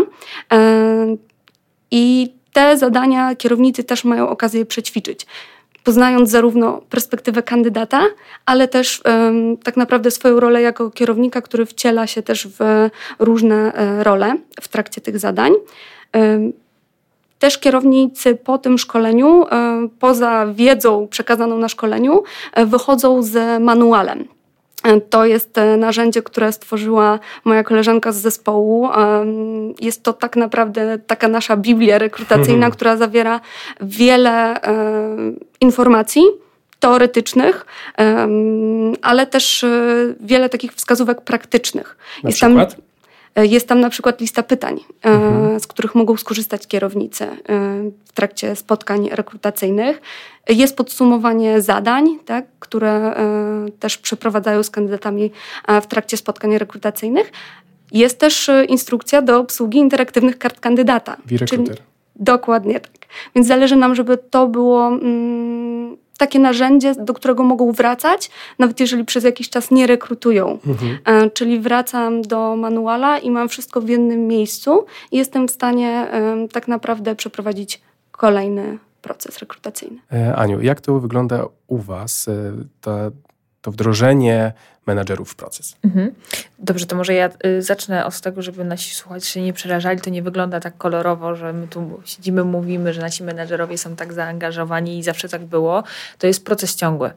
I 1.91 2.34
te 2.54 2.78
zadania 2.78 3.36
kierownicy 3.36 3.84
też 3.84 4.04
mają 4.04 4.30
okazję 4.30 4.65
przećwiczyć 4.65 5.26
poznając 5.86 6.30
zarówno 6.30 6.82
perspektywę 6.89 7.43
kandydata, 7.43 8.04
ale 8.45 8.67
też 8.67 9.02
um, 9.06 9.58
tak 9.58 9.78
naprawdę 9.78 10.12
swoją 10.12 10.39
rolę 10.39 10.62
jako 10.62 10.91
kierownika, 10.91 11.41
który 11.41 11.65
wciela 11.65 12.08
się 12.08 12.21
też 12.21 12.48
w 12.60 12.89
różne 13.19 13.74
e, 13.74 14.04
role 14.04 14.36
w 14.62 14.67
trakcie 14.67 15.02
tych 15.02 15.19
zadań. 15.19 15.52
Um, 16.13 16.54
też 17.39 17.58
kierownicy 17.58 18.36
po 18.36 18.58
tym 18.58 18.78
szkoleniu, 18.78 19.45
e, 19.52 19.88
poza 20.00 20.48
wiedzą 20.54 21.08
przekazaną 21.08 21.58
na 21.58 21.69
szkoleniu, 21.69 22.24
e, 22.54 22.65
wychodzą 22.65 23.24
z 23.24 23.63
manualem. 23.63 24.28
To 25.10 25.26
jest 25.26 25.56
narzędzie, 25.78 26.21
które 26.21 26.52
stworzyła 26.52 27.19
moja 27.45 27.63
koleżanka 27.63 28.12
z 28.12 28.15
zespołu. 28.15 28.89
Jest 29.82 30.04
to 30.04 30.13
tak 30.13 30.36
naprawdę 30.36 31.00
taka 31.08 31.28
nasza 31.28 31.58
Biblia 31.58 31.98
rekrutacyjna, 31.98 32.71
która 32.76 32.98
zawiera 32.98 33.41
wiele 33.82 34.62
informacji 35.65 36.23
teoretycznych, 36.80 37.65
ale 39.01 39.28
też 39.28 39.63
e, 39.63 39.69
wiele 40.19 40.49
takich 40.49 40.73
wskazówek 40.73 41.21
praktycznych. 41.21 41.97
Na 42.23 42.30
jest 42.30 42.39
przykład? 42.39 42.75
Tam, 42.75 42.84
e, 43.36 43.45
jest 43.45 43.67
tam 43.67 43.80
na 43.80 43.89
przykład 43.89 44.21
lista 44.21 44.43
pytań, 44.43 44.80
mhm. 45.01 45.60
z 45.60 45.67
których 45.67 45.95
mogą 45.95 46.17
skorzystać 46.17 46.67
kierownicy 46.67 47.28
w 48.06 48.13
trakcie 48.13 48.56
spotkań 48.56 49.10
rekrutacyjnych. 49.12 50.01
Jest 50.49 50.78
podsumowanie 50.78 51.62
zadań, 51.62 52.19
tak, 52.25 52.45
które 52.60 52.91
e, 52.91 53.71
też 53.80 53.97
przeprowadzają 53.97 54.63
z 54.63 54.69
kandydatami 54.69 55.32
e, 55.67 55.82
w 55.82 55.88
trakcie 55.88 56.17
spotkań 56.17 56.58
rekrutacyjnych. 56.58 57.32
Jest 57.91 58.19
też 58.19 58.49
e, 58.49 58.65
instrukcja 58.65 59.21
do 59.21 59.39
obsługi 59.39 59.78
interaktywnych 59.78 60.38
kart 60.38 60.60
kandydata. 60.60 61.17
Wirekruter. 61.25 61.78
Dokładnie 62.15 62.80
tak. 62.80 62.91
Więc 63.36 63.47
zależy 63.47 63.75
nam, 63.75 63.95
żeby 63.95 64.17
to 64.17 64.47
było 64.47 64.88
mm, 64.88 65.97
takie 66.17 66.39
narzędzie, 66.39 66.95
do 66.95 67.13
którego 67.13 67.43
mogą 67.43 67.71
wracać, 67.71 68.32
nawet 68.60 68.80
jeżeli 68.80 69.06
przez 69.06 69.23
jakiś 69.23 69.49
czas 69.49 69.71
nie 69.71 69.88
rekrutują. 69.88 70.60
Mhm. 70.67 71.32
czyli 71.32 71.60
wracam 71.60 72.21
do 72.21 72.56
manuala 72.56 73.19
i 73.19 73.32
mam 73.32 73.49
wszystko 73.49 73.82
w 73.82 73.89
jednym 73.89 74.28
miejscu 74.28 74.86
i 75.12 75.17
jestem 75.17 75.47
w 75.47 75.51
stanie 75.51 76.08
tak 76.51 76.67
naprawdę 76.67 77.15
przeprowadzić 77.15 77.82
kolejny 78.12 78.78
proces 79.06 79.39
rekrutacyjny. 79.39 79.97
E, 80.13 80.36
Aniu, 80.36 80.62
jak 80.62 80.82
to 80.82 80.99
wygląda 80.99 81.45
u 81.67 81.78
Was, 81.78 82.28
e, 82.28 82.54
to, 82.82 82.91
to 83.62 83.71
wdrożenie 83.71 84.54
menadżerów 84.88 85.32
w 85.32 85.36
proces. 85.36 85.76
Mhm. 85.84 86.13
Dobrze, 86.60 86.86
to 86.86 86.95
może 86.95 87.13
ja 87.13 87.30
y, 87.45 87.62
zacznę 87.62 88.06
od 88.06 88.21
tego, 88.21 88.41
żeby 88.41 88.63
nasi 88.63 88.95
słuchacze 88.95 89.26
się 89.26 89.41
nie 89.41 89.54
przerażali. 89.54 90.02
To 90.02 90.10
nie 90.10 90.21
wygląda 90.21 90.60
tak 90.60 90.78
kolorowo, 90.78 91.36
że 91.36 91.54
my 91.54 91.67
tu 91.67 92.02
siedzimy, 92.06 92.43
mówimy, 92.43 92.93
że 92.93 93.02
nasi 93.02 93.24
menadżerowie 93.24 93.78
są 93.78 93.95
tak 93.95 94.13
zaangażowani 94.13 95.00
i 95.00 95.04
zawsze 95.04 95.30
tak 95.30 95.45
było. 95.45 95.84
To 96.17 96.28
jest 96.28 96.45
proces 96.45 96.76
ciągły. 96.76 97.12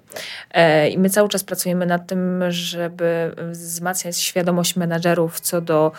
E, 0.51 0.89
I 0.89 0.99
my 0.99 1.11
cały 1.11 1.29
czas 1.29 1.45
pracujemy 1.45 1.87
nad 1.87 2.07
tym, 2.07 2.43
żeby 2.49 3.35
wzmacniać 3.51 4.17
świadomość 4.17 4.77
menadżerów 4.77 5.41
co 5.41 5.61
do 5.61 5.93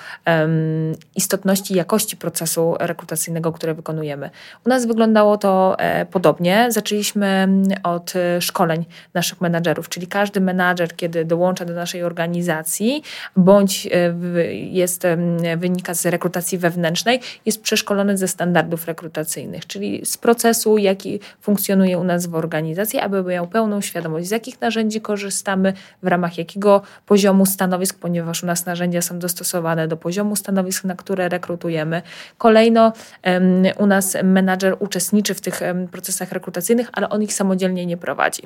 istotności 1.15 1.73
i 1.73 1.77
jakości 1.77 2.17
procesu 2.17 2.75
rekrutacyjnego, 2.79 3.51
które 3.51 3.73
wykonujemy. 3.73 4.29
U 4.65 4.69
nas 4.69 4.85
wyglądało 4.85 5.37
to 5.37 5.75
e, 5.79 6.05
podobnie. 6.05 6.67
Zaczęliśmy 6.69 7.47
od 7.83 8.13
e, 8.15 8.41
szkoleń 8.41 8.85
naszych 9.13 9.41
menadżerów, 9.41 9.89
czyli 9.89 10.07
każdy 10.07 10.41
menadżer, 10.41 10.95
kiedy 10.95 11.25
dołącza 11.25 11.58
dołącza 11.59 11.65
do 11.65 11.73
naszej 11.73 12.03
organizacji, 12.03 13.03
bądź 13.35 13.87
e, 13.87 14.13
jest, 14.53 15.03
wynika 15.57 15.93
z 15.93 16.05
rekrutacji 16.05 16.57
wewnętrznej, 16.57 17.19
jest 17.45 17.61
przeszkolony 17.61 18.17
ze 18.17 18.27
standardów 18.27 18.87
rekrutacyjnych, 18.87 19.67
czyli 19.67 20.05
z 20.05 20.17
procesu, 20.17 20.77
jaki 20.77 21.19
funkcjonuje 21.41 21.97
u 21.97 22.03
nas 22.03 22.25
w 22.25 22.35
organizacji, 22.35 22.99
aby 22.99 23.23
miał 23.23 23.47
pełną 23.47 23.81
świadomość, 23.81 24.27
z 24.27 24.31
jakich 24.31 24.61
narzędzi 24.61 25.01
korzystamy, 25.01 25.73
w 26.03 26.07
ramach 26.07 26.37
jakiego 26.37 26.81
poziomu 27.05 27.45
stanowisk, 27.45 27.99
ponieważ 27.99 28.43
u 28.43 28.45
nas 28.45 28.65
narzędzia 28.65 29.01
są 29.01 29.19
dostosowane 29.19 29.87
do 29.87 29.97
poziomu 29.97 30.35
stanowisk, 30.35 30.83
na 30.83 30.95
które 30.95 31.29
rekrutujemy. 31.29 32.01
Kolejno 32.37 32.93
u 33.77 33.85
nas 33.85 34.17
menadżer 34.23 34.75
uczestniczy 34.79 35.33
w 35.33 35.41
tych 35.41 35.59
procesach 35.91 36.31
rekrutacyjnych, 36.31 36.89
ale 36.91 37.09
on 37.09 37.23
ich 37.23 37.33
samodzielnie 37.33 37.85
nie 37.85 37.97
prowadzi. 37.97 38.41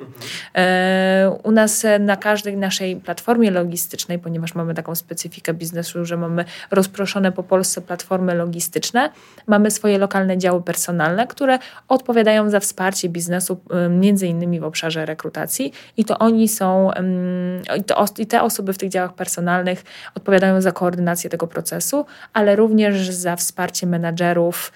E, 0.54 1.38
u 1.42 1.50
nas 1.50 1.86
na 2.00 2.16
każdej 2.16 2.56
naszej 2.56 2.96
platformie 3.04 3.50
logistycznej, 3.50 4.18
ponieważ 4.18 4.54
mamy 4.54 4.74
taką 4.74 4.94
specyfikę 4.94 5.54
biznesu, 5.54 6.04
że 6.04 6.16
mamy 6.16 6.44
rozproszone 6.70 7.32
po 7.32 7.42
Polsce 7.42 7.80
platformy 7.80 8.34
logistyczne, 8.34 9.10
mamy 9.46 9.70
swoje 9.70 9.98
lokalne 9.98 10.38
działy 10.38 10.62
personalne, 10.62 11.26
które 11.26 11.58
odpowiadają 11.88 12.50
za 12.50 12.60
wsparcie 12.60 13.08
biznesu 13.08 13.60
między 13.90 14.26
innymi 14.26 14.60
w 14.60 14.64
obszarze 14.64 15.06
rekrutacji 15.06 15.72
i 15.96 16.04
to 16.04 16.18
oni 16.18 16.48
są, 16.48 16.90
i 18.18 18.26
te 18.26 18.42
osoby 18.42 18.72
w 18.72 18.78
tych 18.78 18.88
działach 18.88 19.14
personalnych 19.14 19.84
odpowiadają 20.14 20.60
za 20.60 20.72
koordynację 20.72 21.30
tego 21.30 21.46
procesu, 21.46 22.06
ale 22.32 22.56
również 22.56 23.10
za 23.10 23.36
wsparcie 23.36 23.86
menadżerów, 23.86 24.72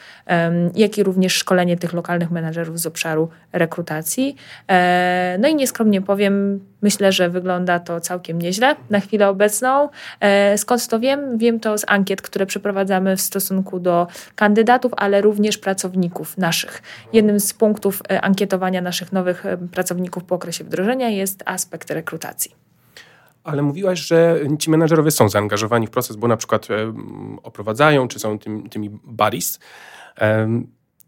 jak 0.75 0.99
i 0.99 1.03
również 1.03 1.33
szkolenie 1.33 1.77
tych 1.77 1.93
lokalnych 1.93 2.31
menadżerów 2.31 2.81
z 2.81 2.87
obszaru 2.87 3.29
rekrutacji. 3.53 4.37
E, 4.69 5.37
no 5.41 5.49
i 5.49 5.55
nieskromnie 5.55 6.03
powiem, 6.03 6.61
myślę, 6.83 7.12
że 7.12 7.31
wygląda 7.31 7.79
to 7.79 8.01
całkiem 8.01 8.43
nieźle 8.43 8.77
na 8.91 9.01
chwilę 9.01 9.29
obecną. 9.29 9.88
E, 10.21 10.59
skąd 10.59 10.88
to 10.88 11.01
wiem? 11.01 11.38
Wiem 11.38 11.61
to 11.61 11.79
z 11.79 11.85
ankiet, 11.87 12.23
które 12.23 12.47
przeprowadzamy 12.47 13.17
w 13.17 13.21
stosunku 13.21 13.81
do 13.81 14.07
kandydatów, 14.35 14.93
ale 14.97 15.21
również 15.21 15.59
pracowników 15.59 16.38
naszych. 16.38 16.83
Jednym 17.12 17.41
z 17.41 17.55
punktów 17.55 18.03
e, 18.11 18.21
ankietowania 18.21 18.81
naszych 18.81 19.12
nowych 19.12 19.47
e, 19.47 19.57
pracowników 19.57 20.25
po 20.25 20.35
okresie 20.35 20.64
wdrożenia 20.64 21.09
jest 21.09 21.43
aspekt 21.47 21.91
rekrutacji. 21.91 22.69
Ale 23.45 23.62
mówiłaś, 23.62 23.99
że 24.01 24.41
ci 24.59 24.71
menedżerowie 24.71 25.11
są 25.11 25.29
zaangażowani 25.29 25.87
w 25.87 25.91
proces, 25.91 26.17
bo 26.17 26.29
na 26.29 26.37
przykład 26.37 26.69
oprowadzają, 27.43 28.09
czy 28.09 28.19
są 28.19 28.38
tym, 28.38 28.69
tymi 28.69 28.91
buddies 28.91 29.59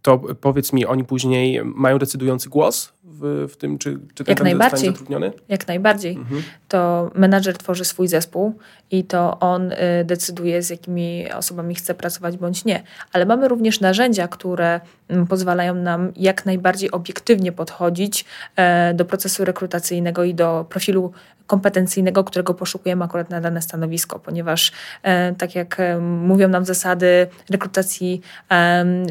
to 0.02 0.18
powiedz 0.40 0.72
mi, 0.72 0.86
oni 0.86 1.04
później 1.04 1.60
mają 1.64 1.98
decydujący 1.98 2.48
głos 2.48 2.92
w, 3.04 3.46
w 3.52 3.56
tym, 3.56 3.78
czy, 3.78 3.98
czy 4.14 4.24
ten 4.24 4.32
Jak 4.32 4.42
najbardziej. 4.42 4.90
zatrudniony? 4.90 5.32
Jak 5.48 5.68
najbardziej. 5.68 6.16
Mhm. 6.16 6.42
To 6.68 7.10
menadżer 7.14 7.58
tworzy 7.58 7.84
swój 7.84 8.08
zespół 8.08 8.58
i 8.90 9.04
to 9.04 9.38
on 9.40 9.72
y, 9.72 9.76
decyduje, 10.04 10.62
z 10.62 10.70
jakimi 10.70 11.32
osobami 11.32 11.74
chce 11.74 11.94
pracować 11.94 12.36
bądź 12.36 12.64
nie. 12.64 12.82
Ale 13.12 13.26
mamy 13.26 13.48
również 13.48 13.80
narzędzia, 13.80 14.28
które 14.28 14.80
mm, 15.08 15.26
pozwalają 15.26 15.74
nam 15.74 16.12
jak 16.16 16.46
najbardziej 16.46 16.90
obiektywnie 16.90 17.52
podchodzić 17.52 18.24
e, 18.56 18.94
do 18.94 19.04
procesu 19.04 19.44
rekrutacyjnego 19.44 20.24
i 20.24 20.34
do 20.34 20.66
profilu 20.68 21.12
kompetencyjnego, 21.46 22.24
którego 22.24 22.54
poszukujemy 22.54 23.04
akurat 23.04 23.30
na 23.30 23.40
dane 23.40 23.62
stanowisko, 23.62 24.18
ponieważ 24.18 24.72
e, 25.02 25.34
tak 25.34 25.54
jak 25.54 25.80
e, 25.80 25.98
mówią 25.98 26.48
nam 26.48 26.64
zasady 26.64 27.26
rekrutacji, 27.50 28.20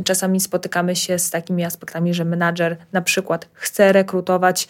czasami 0.04 0.39
spotykamy 0.39 0.95
się 0.95 1.19
z 1.19 1.30
takimi 1.30 1.63
aspektami, 1.65 2.13
że 2.13 2.25
menadżer 2.25 2.78
na 2.91 3.02
przykład 3.02 3.49
chce 3.54 3.79
rekrutować 3.80 4.68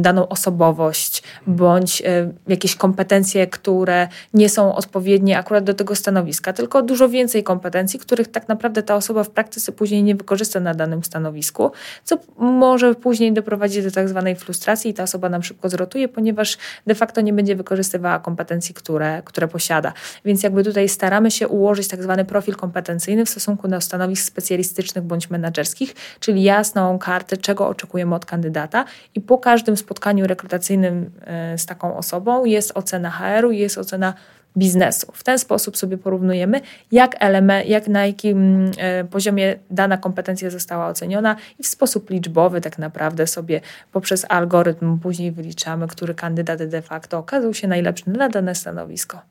daną 0.00 0.28
osobowość 0.28 1.22
bądź 1.46 2.02
jakieś 2.48 2.76
kompetencje, 2.76 3.46
które 3.46 4.08
nie 4.34 4.48
są 4.48 4.74
odpowiednie 4.74 5.38
akurat 5.38 5.64
do 5.64 5.74
tego 5.74 5.94
stanowiska, 5.94 6.52
tylko 6.52 6.82
dużo 6.82 7.08
więcej 7.08 7.42
kompetencji, 7.42 8.00
których 8.00 8.28
tak 8.28 8.48
naprawdę 8.48 8.82
ta 8.82 8.96
osoba 8.96 9.24
w 9.24 9.30
praktyce 9.30 9.72
później 9.72 10.02
nie 10.02 10.14
wykorzysta 10.14 10.60
na 10.60 10.74
danym 10.74 11.04
stanowisku, 11.04 11.72
co 12.04 12.18
może 12.38 12.94
później 12.94 13.32
doprowadzić 13.32 13.84
do 13.84 13.90
tak 13.90 14.08
zwanej 14.08 14.36
frustracji 14.36 14.90
i 14.90 14.94
ta 14.94 15.02
osoba 15.02 15.28
nam 15.28 15.42
szybko 15.42 15.68
zrotuje, 15.68 16.08
ponieważ 16.08 16.58
de 16.86 16.94
facto 16.94 17.20
nie 17.20 17.32
będzie 17.32 17.56
wykorzystywała 17.56 18.18
kompetencji, 18.18 18.74
które, 18.74 19.22
które 19.24 19.48
posiada. 19.48 19.92
Więc 20.24 20.42
jakby 20.42 20.64
tutaj 20.64 20.88
staramy 20.88 21.30
się 21.30 21.48
ułożyć 21.48 21.88
tak 21.88 22.02
zwany 22.02 22.24
profil 22.24 22.56
kompetencyjny 22.56 23.24
w 23.24 23.30
stosunku 23.30 23.68
do 23.68 23.80
stanowisk 23.80 24.24
specjalistycznych 24.24 25.04
bądź 25.04 25.30
menedżerskich, 25.30 25.94
czyli 26.20 26.42
jasną 26.42 26.98
kartę, 26.98 27.36
czego 27.36 27.68
oczekujemy 27.68 27.99
od 28.12 28.26
kandydata 28.26 28.84
i 29.14 29.20
po 29.20 29.38
każdym 29.38 29.76
spotkaniu 29.76 30.26
rekrutacyjnym 30.26 31.10
e, 31.20 31.58
z 31.58 31.66
taką 31.66 31.96
osobą 31.96 32.44
jest 32.44 32.72
ocena 32.74 33.10
HR-u, 33.10 33.50
jest 33.50 33.78
ocena 33.78 34.14
biznesu. 34.56 35.12
W 35.14 35.24
ten 35.24 35.38
sposób 35.38 35.76
sobie 35.76 35.98
porównujemy, 35.98 36.60
jak, 36.92 37.16
element, 37.18 37.68
jak 37.68 37.88
na 37.88 38.06
jakim 38.06 38.70
e, 38.78 39.04
poziomie 39.04 39.56
dana 39.70 39.96
kompetencja 39.96 40.50
została 40.50 40.88
oceniona 40.88 41.36
i 41.58 41.62
w 41.62 41.66
sposób 41.66 42.10
liczbowy 42.10 42.60
tak 42.60 42.78
naprawdę 42.78 43.26
sobie 43.26 43.60
poprzez 43.92 44.26
algorytm 44.28 44.98
później 44.98 45.32
wyliczamy, 45.32 45.88
który 45.88 46.14
kandydat 46.14 46.62
de 46.62 46.82
facto 46.82 47.18
okazał 47.18 47.54
się 47.54 47.68
najlepszy 47.68 48.10
na 48.10 48.28
dane 48.28 48.54
stanowisko. 48.54 49.22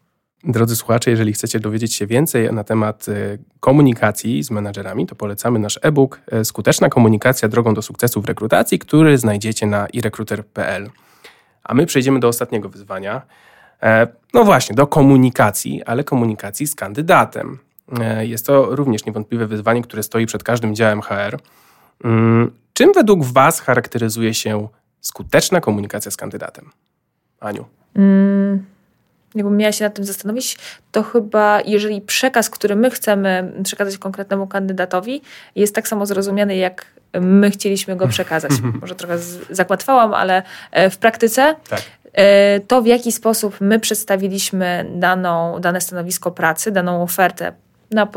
Drodzy 0.43 0.75
słuchacze, 0.75 1.11
jeżeli 1.11 1.33
chcecie 1.33 1.59
dowiedzieć 1.59 1.95
się 1.95 2.07
więcej 2.07 2.53
na 2.53 2.63
temat 2.63 3.09
e, 3.09 3.37
komunikacji 3.59 4.43
z 4.43 4.51
menadżerami, 4.51 5.05
to 5.05 5.15
polecamy 5.15 5.59
nasz 5.59 5.79
e-book 5.81 6.21
e, 6.31 6.45
Skuteczna 6.45 6.89
komunikacja 6.89 7.47
drogą 7.47 7.73
do 7.73 7.81
sukcesu 7.81 8.21
w 8.21 8.25
rekrutacji, 8.25 8.79
który 8.79 9.17
znajdziecie 9.17 9.67
na 9.67 9.87
irekruter.pl. 9.87 10.89
A 11.63 11.73
my 11.73 11.85
przejdziemy 11.85 12.19
do 12.19 12.27
ostatniego 12.27 12.69
wyzwania. 12.69 13.21
E, 13.83 14.07
no 14.33 14.43
właśnie, 14.43 14.75
do 14.75 14.87
komunikacji, 14.87 15.83
ale 15.83 16.03
komunikacji 16.03 16.67
z 16.67 16.75
kandydatem. 16.75 17.59
Jest 18.19 18.45
to 18.45 18.75
również 18.75 19.05
niewątpliwe 19.05 19.47
wyzwanie, 19.47 19.81
które 19.81 20.03
stoi 20.03 20.25
przed 20.25 20.43
każdym 20.43 20.75
działem 20.75 21.01
HR. 21.01 21.39
Mm, 22.03 22.51
czym 22.73 22.93
według 22.93 23.23
Was 23.25 23.59
charakteryzuje 23.59 24.33
się 24.33 24.67
skuteczna 25.01 25.61
komunikacja 25.61 26.11
z 26.11 26.17
kandydatem? 26.17 26.69
Aniu. 27.39 27.65
Mm 27.95 28.78
jakbym 29.35 29.57
miała 29.57 29.71
się 29.71 29.83
nad 29.83 29.93
tym 29.93 30.05
zastanowić, 30.05 30.57
to 30.91 31.03
chyba 31.03 31.61
jeżeli 31.61 32.01
przekaz, 32.01 32.49
który 32.49 32.75
my 32.75 32.89
chcemy 32.89 33.53
przekazać 33.63 33.97
konkretnemu 33.97 34.47
kandydatowi, 34.47 35.21
jest 35.55 35.75
tak 35.75 35.87
samo 35.87 36.05
zrozumiany, 36.05 36.55
jak 36.55 36.85
my 37.13 37.51
chcieliśmy 37.51 37.95
go 37.95 38.07
przekazać. 38.07 38.51
Może 38.81 38.95
trochę 38.95 39.17
zagłatwałam, 39.49 40.13
ale 40.13 40.43
e, 40.71 40.89
w 40.89 40.97
praktyce 40.97 41.55
tak. 41.69 41.81
E, 42.13 42.59
to, 42.59 42.81
w 42.81 42.85
jaki 42.85 43.11
sposób 43.11 43.61
my 43.61 43.79
przedstawiliśmy 43.79 44.85
daną, 44.95 45.59
dane 45.59 45.81
stanowisko 45.81 46.31
pracy, 46.31 46.71
daną 46.71 47.03
ofertę 47.03 47.53
na, 47.91 48.07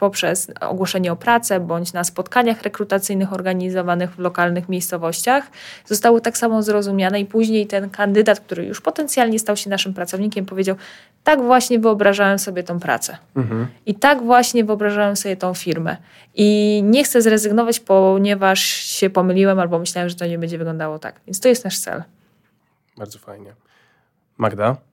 poprzez 0.00 0.50
ogłoszenie 0.60 1.12
o 1.12 1.16
pracę 1.16 1.60
bądź 1.60 1.92
na 1.92 2.04
spotkaniach 2.04 2.62
rekrutacyjnych 2.62 3.32
organizowanych 3.32 4.14
w 4.14 4.18
lokalnych 4.18 4.68
miejscowościach 4.68 5.50
zostały 5.86 6.20
tak 6.20 6.38
samo 6.38 6.62
zrozumiane 6.62 7.20
i 7.20 7.26
później 7.26 7.66
ten 7.66 7.90
kandydat, 7.90 8.40
który 8.40 8.64
już 8.64 8.80
potencjalnie 8.80 9.38
stał 9.38 9.56
się 9.56 9.70
naszym 9.70 9.94
pracownikiem, 9.94 10.46
powiedział: 10.46 10.76
Tak 11.24 11.42
właśnie 11.42 11.78
wyobrażałem 11.78 12.38
sobie 12.38 12.62
tą 12.62 12.80
pracę. 12.80 13.18
Mhm. 13.36 13.66
I 13.86 13.94
tak 13.94 14.22
właśnie 14.22 14.64
wyobrażałem 14.64 15.16
sobie 15.16 15.36
tą 15.36 15.54
firmę. 15.54 15.96
I 16.34 16.80
nie 16.84 17.04
chcę 17.04 17.22
zrezygnować, 17.22 17.80
ponieważ 17.80 18.60
się 18.64 19.10
pomyliłem 19.10 19.58
albo 19.58 19.78
myślałem, 19.78 20.08
że 20.08 20.14
to 20.16 20.26
nie 20.26 20.38
będzie 20.38 20.58
wyglądało 20.58 20.98
tak. 20.98 21.20
Więc 21.26 21.40
to 21.40 21.48
jest 21.48 21.64
nasz 21.64 21.78
cel. 21.78 22.02
Bardzo 22.96 23.18
fajnie. 23.18 23.54
Magda? 24.38 24.87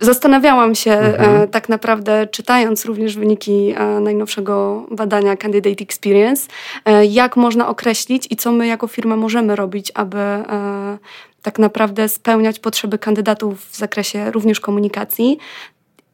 Zastanawiałam 0.00 0.74
się 0.74 0.92
mhm. 0.92 1.42
e, 1.42 1.48
tak 1.48 1.68
naprawdę, 1.68 2.26
czytając 2.26 2.84
również 2.84 3.16
wyniki 3.16 3.74
e, 3.76 4.00
najnowszego 4.00 4.86
badania 4.90 5.36
Candidate 5.36 5.82
Experience, 5.84 6.48
e, 6.84 7.06
jak 7.06 7.36
można 7.36 7.68
określić 7.68 8.26
i 8.30 8.36
co 8.36 8.52
my 8.52 8.66
jako 8.66 8.86
firma 8.86 9.16
możemy 9.16 9.56
robić, 9.56 9.92
aby 9.94 10.16
tak 11.42 11.58
naprawdę 11.58 12.08
spełniać 12.08 12.58
potrzeby 12.58 12.98
kandydatów 12.98 13.66
w 13.66 13.76
zakresie 13.76 14.30
również 14.30 14.60
komunikacji. 14.60 15.38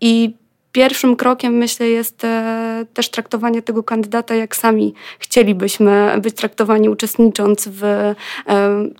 I 0.00 0.34
pierwszym 0.72 1.16
krokiem, 1.16 1.54
myślę, 1.54 1.88
jest 1.88 2.24
e, 2.24 2.86
też 2.94 3.10
traktowanie 3.10 3.62
tego 3.62 3.82
kandydata, 3.82 4.34
jak 4.34 4.56
sami 4.56 4.94
chcielibyśmy 5.18 6.12
być 6.22 6.34
traktowani, 6.34 6.88
uczestnicząc 6.88 7.68
w, 7.68 7.84
e, 7.84 8.14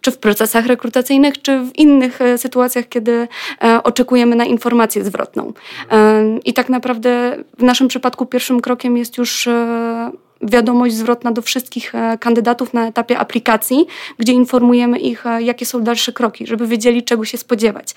czy 0.01 0.11
w 0.11 0.19
procesach 0.19 0.67
rekrutacyjnych, 0.67 1.43
czy 1.43 1.59
w 1.61 1.77
innych 1.77 2.21
e, 2.21 2.39
sytuacjach, 2.39 2.89
kiedy 2.89 3.29
oczekujemy 3.85 4.37
na 4.37 4.45
informację 4.45 5.05
zwrotną. 5.05 5.53
I 6.45 6.53
tak 6.53 6.69
naprawdę 6.69 7.37
w 7.59 7.63
naszym 7.63 7.89
przypadku 7.89 8.27
pierwszym 8.27 8.61
krokiem 8.61 8.97
jest 8.97 9.19
już 9.19 9.49
wiadomość 10.43 10.95
zwrotna 10.95 11.33
do 11.33 11.43
wszystkich 11.43 11.93
kandydatów 12.21 12.75
na 12.75 12.87
etapie 12.87 13.19
aplikacji, 13.19 13.87
gdzie 14.19 14.33
informujemy 14.33 14.99
ich, 14.99 15.25
jakie 15.39 15.67
są 15.67 15.83
dalsze 15.83 16.13
kroki, 16.13 16.47
żeby 16.47 16.67
wiedzieli, 16.67 17.03
czego 17.03 17.25
się 17.25 17.39
spodziewać, 17.39 17.95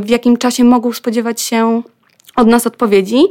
w 0.00 0.08
jakim 0.08 0.36
czasie 0.36 0.64
mogą 0.64 0.92
spodziewać 0.92 1.40
się 1.40 1.82
od 2.40 2.48
nas 2.48 2.66
odpowiedzi. 2.66 3.22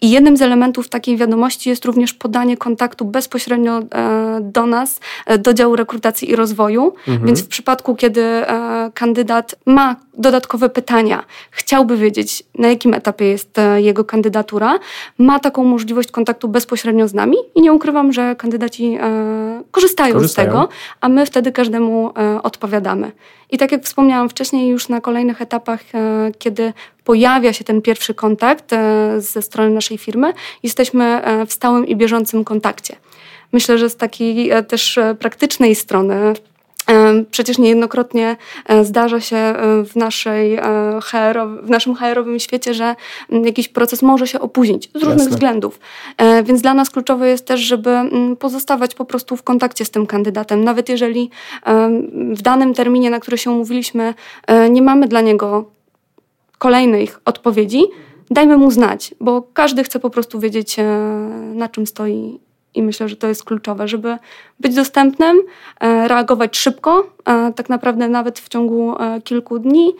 I 0.00 0.10
jednym 0.10 0.36
z 0.36 0.42
elementów 0.42 0.88
takiej 0.88 1.16
wiadomości 1.16 1.70
jest 1.70 1.84
również 1.84 2.14
podanie 2.14 2.56
kontaktu 2.56 3.04
bezpośrednio 3.04 3.78
e, 3.78 4.38
do 4.42 4.66
nas, 4.66 5.00
e, 5.26 5.38
do 5.38 5.54
działu 5.54 5.76
rekrutacji 5.76 6.30
i 6.30 6.36
rozwoju. 6.36 6.94
Mhm. 7.08 7.26
Więc 7.26 7.42
w 7.42 7.48
przypadku, 7.48 7.94
kiedy 7.94 8.22
e, 8.22 8.90
kandydat 8.94 9.54
ma 9.66 9.96
dodatkowe 10.18 10.68
pytania, 10.68 11.24
chciałby 11.50 11.96
wiedzieć, 11.96 12.42
na 12.58 12.68
jakim 12.68 12.94
etapie 12.94 13.24
jest 13.24 13.56
jego 13.76 14.04
kandydatura, 14.04 14.78
ma 15.18 15.38
taką 15.40 15.64
możliwość 15.64 16.10
kontaktu 16.10 16.48
bezpośrednio 16.48 17.08
z 17.08 17.14
nami 17.14 17.36
i 17.54 17.62
nie 17.62 17.72
ukrywam, 17.72 18.12
że 18.12 18.36
kandydaci 18.36 18.98
korzystają, 19.70 20.14
korzystają. 20.14 20.48
z 20.48 20.52
tego, 20.52 20.68
a 21.00 21.08
my 21.08 21.26
wtedy 21.26 21.52
każdemu 21.52 22.12
odpowiadamy. 22.42 23.12
I 23.50 23.58
tak 23.58 23.72
jak 23.72 23.84
wspomniałam 23.84 24.28
wcześniej, 24.28 24.68
już 24.68 24.88
na 24.88 25.00
kolejnych 25.00 25.42
etapach, 25.42 25.80
kiedy 26.38 26.72
pojawia 27.04 27.52
się 27.52 27.64
ten 27.64 27.82
pierwszy 27.82 28.14
kontakt 28.14 28.70
ze 29.18 29.42
strony 29.42 29.70
naszej 29.70 29.98
firmy, 29.98 30.32
jesteśmy 30.62 31.04
e, 31.04 31.46
w 31.46 31.52
stałym 31.52 31.86
i 31.86 31.96
bieżącym 31.96 32.44
kontakcie. 32.44 32.96
Myślę, 33.52 33.78
że 33.78 33.90
z 33.90 33.96
takiej 33.96 34.50
e, 34.50 34.62
też 34.62 34.98
e, 34.98 35.14
praktycznej 35.14 35.74
strony 35.74 36.34
Przecież 37.30 37.58
niejednokrotnie 37.58 38.36
zdarza 38.82 39.20
się 39.20 39.54
w, 39.84 39.96
naszej 39.96 40.56
HR, 41.02 41.38
w 41.62 41.70
naszym 41.70 41.94
HR-owym 41.94 42.38
świecie, 42.38 42.74
że 42.74 42.96
jakiś 43.30 43.68
proces 43.68 44.02
może 44.02 44.26
się 44.26 44.40
opóźnić 44.40 44.90
z 44.90 44.94
różnych 44.94 45.18
Jasne. 45.18 45.30
względów. 45.30 45.80
Więc 46.44 46.62
dla 46.62 46.74
nas 46.74 46.90
kluczowe 46.90 47.28
jest 47.28 47.46
też, 47.46 47.60
żeby 47.60 47.90
pozostawać 48.38 48.94
po 48.94 49.04
prostu 49.04 49.36
w 49.36 49.42
kontakcie 49.42 49.84
z 49.84 49.90
tym 49.90 50.06
kandydatem. 50.06 50.64
Nawet 50.64 50.88
jeżeli 50.88 51.30
w 52.12 52.42
danym 52.42 52.74
terminie, 52.74 53.10
na 53.10 53.20
który 53.20 53.38
się 53.38 53.50
umówiliśmy, 53.50 54.14
nie 54.70 54.82
mamy 54.82 55.08
dla 55.08 55.20
niego 55.20 55.64
kolejnych 56.58 57.20
odpowiedzi, 57.24 57.82
dajmy 58.30 58.56
mu 58.56 58.70
znać, 58.70 59.14
bo 59.20 59.42
każdy 59.52 59.84
chce 59.84 60.00
po 60.00 60.10
prostu 60.10 60.40
wiedzieć, 60.40 60.78
e, 60.78 60.84
na 61.54 61.68
czym 61.68 61.86
stoi. 61.86 62.40
I 62.74 62.82
myślę, 62.82 63.08
że 63.08 63.16
to 63.16 63.28
jest 63.28 63.44
kluczowe, 63.44 63.88
żeby 63.88 64.16
być 64.60 64.74
dostępnym, 64.74 65.42
e, 65.80 66.08
reagować 66.08 66.56
szybko, 66.56 67.06
e, 67.24 67.52
tak 67.52 67.68
naprawdę 67.68 68.08
nawet 68.08 68.38
w 68.38 68.48
ciągu 68.48 68.94
kilku 69.24 69.58
dni, 69.58 69.92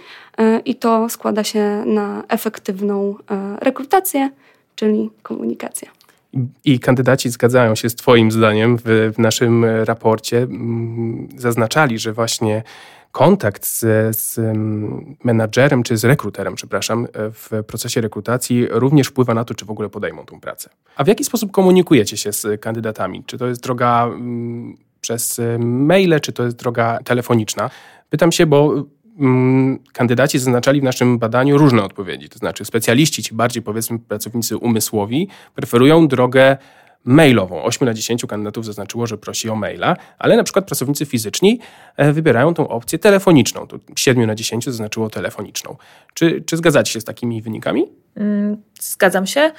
i 0.65 0.75
to 0.75 1.09
składa 1.09 1.45
się 1.45 1.83
na 1.87 2.23
efektywną 2.29 3.15
rekrutację, 3.61 4.31
czyli 4.77 5.11
komunikację. 5.23 5.89
I 6.65 6.81
kandydaci 6.81 7.31
zgadzają 7.31 7.75
się 7.75 7.91
z 7.91 7.95
Twoim 7.95 8.31
zdaniem 8.31 8.79
w, 8.85 9.13
w 9.15 9.19
naszym 9.19 9.65
raporcie. 9.65 10.39
Mm, 10.39 11.29
zaznaczali, 11.37 11.99
że 11.99 12.13
właśnie 12.13 12.63
kontakt 13.15 13.67
z, 13.67 13.81
z 14.17 14.41
menadżerem 15.25 15.83
czy 15.83 15.97
z 15.97 16.05
rekruterem, 16.05 16.55
przepraszam, 16.55 17.07
w 17.15 17.65
procesie 17.67 18.01
rekrutacji 18.01 18.67
również 18.71 19.09
wpływa 19.09 19.35
na 19.35 19.45
to, 19.45 19.55
czy 19.55 19.65
w 19.65 19.71
ogóle 19.71 19.89
podejmą 19.89 20.27
tą 20.27 20.41
pracę. 20.41 20.71
A 20.97 21.05
w 21.05 21.07
jaki 21.07 21.25
sposób 21.25 21.53
komunikujecie 21.53 22.17
się 22.17 22.33
z 22.33 22.61
kandydatami? 22.61 23.25
Czy 23.27 23.39
to 23.39 23.47
jest 23.47 23.63
droga 23.63 24.05
mm, 24.05 24.77
przez 25.01 25.41
maile, 25.59 26.21
czy 26.21 26.33
to 26.33 26.45
jest 26.45 26.57
droga 26.57 26.99
telefoniczna? 27.05 27.71
Pytam 28.11 28.33
się, 28.33 28.47
bo 28.47 28.85
mm, 29.19 29.79
kandydaci 29.93 30.39
zaznaczali 30.39 30.81
w 30.81 30.85
naszym 30.85 31.19
badaniu 31.19 31.59
różne 31.59 31.83
odpowiedzi. 31.83 32.29
To 32.29 32.39
znaczy 32.39 32.65
specjaliści, 32.65 33.23
ci 33.23 33.35
bardziej 33.35 33.63
powiedzmy 33.63 33.99
pracownicy 33.99 34.57
umysłowi, 34.57 35.29
preferują 35.55 36.09
drogę 36.09 36.57
mailową. 37.05 37.63
8 37.63 37.87
na 37.87 37.95
10 37.95 38.27
kandydatów 38.29 38.65
zaznaczyło, 38.65 39.07
że 39.07 39.19
prosi 39.19 39.51
o 39.51 39.55
maila, 39.55 39.97
ale 40.19 40.37
na 40.37 40.45
przykład 40.45 40.67
pracownicy 40.67 41.07
fizyczni 41.07 41.61
e, 41.97 42.13
wybierają 42.13 42.55
tą 42.55 42.69
opcję 42.69 42.99
telefoniczną. 42.99 43.67
To 43.67 43.79
7 43.97 44.27
na 44.27 44.35
10 44.35 44.65
zaznaczyło 44.65 45.11
telefoniczną. 45.11 45.77
Czy, 46.15 46.43
czy 46.47 46.57
zgadzacie 46.57 46.93
się 46.93 47.01
z 47.01 47.05
takimi 47.05 47.43
wynikami? 47.43 47.87
Mm, 48.17 48.57
zgadzam 48.81 49.27
się. 49.27 49.53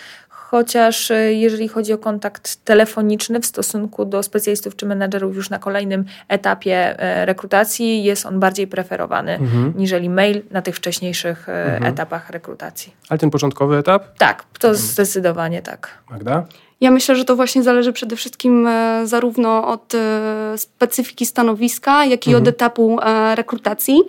Chociaż 0.51 1.11
e, 1.11 1.33
jeżeli 1.33 1.67
chodzi 1.67 1.93
o 1.93 1.97
kontakt 1.97 2.55
telefoniczny 2.55 3.39
w 3.39 3.45
stosunku 3.45 4.05
do 4.05 4.23
specjalistów 4.23 4.75
czy 4.75 4.85
menedżerów 4.85 5.35
już 5.35 5.49
na 5.49 5.59
kolejnym 5.59 6.05
etapie 6.27 6.99
e, 6.99 7.25
rekrutacji, 7.25 8.03
jest 8.03 8.25
on 8.25 8.39
bardziej 8.39 8.67
preferowany 8.67 9.31
mhm. 9.31 9.73
niżeli 9.77 10.09
mail 10.09 10.41
na 10.51 10.61
tych 10.61 10.75
wcześniejszych 10.75 11.49
mhm. 11.49 11.83
etapach 11.83 12.29
rekrutacji. 12.29 12.93
Ale 13.09 13.17
ten 13.17 13.29
początkowy 13.29 13.77
etap? 13.77 14.17
Tak, 14.17 14.43
to 14.59 14.67
mhm. 14.67 14.87
zdecydowanie 14.87 15.61
tak. 15.61 15.89
Magda? 16.09 16.45
Ja 16.81 16.91
myślę, 16.91 17.15
że 17.15 17.25
to 17.25 17.35
właśnie 17.35 17.63
zależy 17.63 17.93
przede 17.93 18.15
wszystkim 18.15 18.67
e, 18.67 19.01
zarówno 19.07 19.67
od 19.67 19.95
e, 19.95 20.57
specyfiki 20.57 21.25
stanowiska, 21.25 22.05
jak 22.05 22.27
i 22.27 22.29
mhm. 22.29 22.43
od 22.43 22.49
etapu 22.49 22.99
e, 23.01 23.35
rekrutacji. 23.35 24.01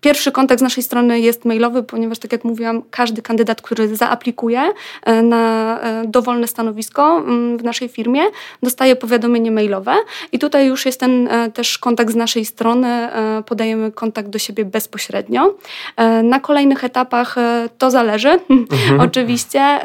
Pierwszy 0.00 0.32
kontakt 0.32 0.60
z 0.60 0.62
naszej 0.62 0.82
strony 0.82 1.20
jest 1.20 1.44
mailowy, 1.44 1.82
ponieważ, 1.82 2.18
tak 2.18 2.32
jak 2.32 2.44
mówiłam, 2.44 2.82
każdy 2.90 3.22
kandydat, 3.22 3.62
który 3.62 3.96
zaaplikuje 3.96 4.72
e, 5.04 5.22
na 5.22 5.78
e, 5.80 6.04
dowolne 6.06 6.46
stanowisko 6.46 7.18
mm, 7.18 7.58
w 7.58 7.64
naszej 7.64 7.88
firmie, 7.88 8.22
dostaje 8.62 8.96
powiadomienie 8.96 9.50
mailowe. 9.50 9.94
I 10.32 10.38
tutaj 10.38 10.66
już 10.66 10.86
jest 10.86 11.00
ten 11.00 11.28
e, 11.28 11.50
też 11.50 11.78
kontakt 11.78 12.12
z 12.12 12.16
naszej 12.16 12.44
strony, 12.44 13.08
podajemy 13.46 13.92
kontakt 13.92 14.28
do 14.28 14.38
siebie 14.38 14.64
bezpośrednio. 14.64 15.54
Na 16.22 16.40
kolejnych 16.40 16.84
etapach 16.84 17.36
to 17.78 17.90
zależy, 17.90 18.28
mhm. 18.50 19.00
oczywiście 19.00 19.80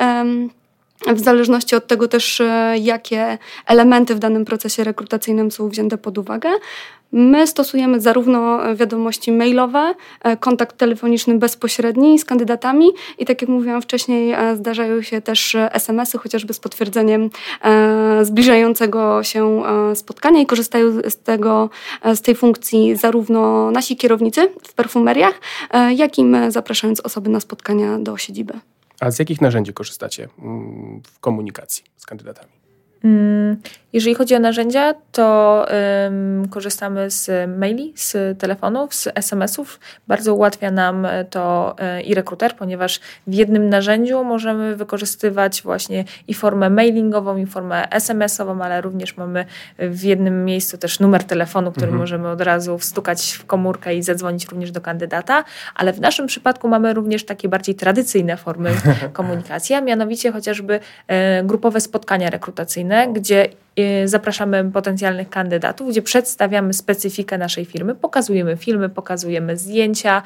w 1.14 1.20
zależności 1.20 1.76
od 1.76 1.88
tego 1.88 2.08
też, 2.08 2.42
jakie 2.82 3.38
elementy 3.66 4.16
w 4.16 4.20
danym 4.20 4.46
procesie 4.46 4.84
rekrutacyjnym 4.84 5.52
są 5.52 5.70
wzięte 5.70 5.98
pod 5.98 6.18
uwagę. 6.18 6.50
My 7.12 7.48
stosujemy 7.48 8.02
zarówno 8.02 8.60
wiadomości 8.76 9.32
mailowe, 9.32 9.96
e, 10.24 10.38
kontakt 10.38 10.78
telefoniczny 10.78 11.38
bezpośredni 11.38 12.20
z 12.20 12.26
kandydatami 12.26 12.90
i 13.18 13.26
tak 13.26 13.42
jak 13.42 13.50
mówiłam 13.50 13.82
wcześniej, 13.82 14.32
e, 14.32 14.56
zdarzają 14.56 15.02
się 15.02 15.22
też 15.22 15.56
SMS-y, 15.72 16.18
chociażby 16.18 16.54
z 16.54 16.60
potwierdzeniem 16.60 17.30
e, 17.64 18.26
zbliżającego 18.26 19.24
się 19.24 19.64
spotkania 19.96 20.42
i 20.42 20.46
korzystają 20.46 20.92
z, 21.10 21.18
tego, 21.18 21.70
z 22.16 22.22
tej 22.22 22.36
funkcji 22.36 22.96
zarówno 22.96 23.72
nasi 23.72 23.98
kierownicy 23.98 24.52
w 24.64 24.74
perfumeriach, 24.74 25.42
jak 25.96 26.18
i 26.18 26.26
my 26.26 26.52
zapraszając 26.52 27.00
osoby 27.00 27.30
na 27.30 27.40
spotkania 27.40 28.00
do 28.00 28.18
siedziby. 28.18 28.54
A 29.00 29.12
z 29.12 29.20
jakich 29.20 29.42
narzędzi 29.42 29.74
korzystacie 29.74 30.28
mm, 30.40 31.02
w 31.04 31.20
komunikacji 31.20 31.84
z 31.98 32.06
kandydatami? 32.06 32.52
Jeżeli 33.96 34.16
chodzi 34.16 34.36
o 34.36 34.40
narzędzia, 34.40 34.94
to 35.12 35.66
um, 36.06 36.48
korzystamy 36.50 37.12
z 37.12 37.50
maili, 37.60 37.94
z 37.96 38.40
telefonów, 38.40 38.96
z 38.96 39.08
SMS-ów. 39.16 39.80
Bardzo 40.08 40.36
ułatwia 40.36 40.72
nam 40.72 41.08
to 41.30 41.76
e, 41.80 42.02
i 42.02 42.14
rekruter, 42.14 42.56
ponieważ 42.56 43.00
w 43.28 43.34
jednym 43.34 43.70
narzędziu 43.70 44.24
możemy 44.24 44.76
wykorzystywać 44.76 45.62
właśnie 45.62 46.04
i 46.28 46.34
formę 46.34 46.70
mailingową, 46.70 47.38
i 47.38 47.46
formę 47.46 47.92
SMS-ową, 47.92 48.64
ale 48.64 48.82
również 48.82 49.18
mamy 49.18 49.46
w 49.80 50.04
jednym 50.04 50.46
miejscu 50.46 50.78
też 50.78 51.00
numer 51.00 51.24
telefonu, 51.24 51.72
który 51.72 51.86
mhm. 51.86 52.02
możemy 52.02 52.30
od 52.30 52.42
razu 52.42 52.78
wstukać 52.78 53.32
w 53.32 53.46
komórkę 53.46 53.96
i 53.96 54.04
zadzwonić 54.04 54.46
również 54.48 54.72
do 54.72 54.82
kandydata. 54.82 55.44
Ale 55.76 55.94
w 55.94 56.02
naszym 56.02 56.28
przypadku 56.28 56.68
mamy 56.68 56.94
również 56.94 57.26
takie 57.26 57.50
bardziej 57.50 57.76
tradycyjne 57.76 58.38
formy 58.38 58.72
komunikacji, 59.14 59.76
a 59.76 59.82
mianowicie 59.82 60.32
chociażby 60.32 60.80
e, 61.08 61.44
grupowe 61.44 61.82
spotkania 61.82 62.30
rekrutacyjne, 62.30 63.14
gdzie 63.14 63.45
zapraszamy 64.06 64.72
potencjalnych 64.72 65.30
kandydatów, 65.30 65.90
gdzie 65.90 66.02
przedstawiamy 66.02 66.74
specyfikę 66.74 67.38
naszej 67.38 67.66
firmy, 67.66 67.96
pokazujemy 67.96 68.58
filmy, 68.58 68.90
pokazujemy 68.90 69.58
zdjęcia 69.58 70.22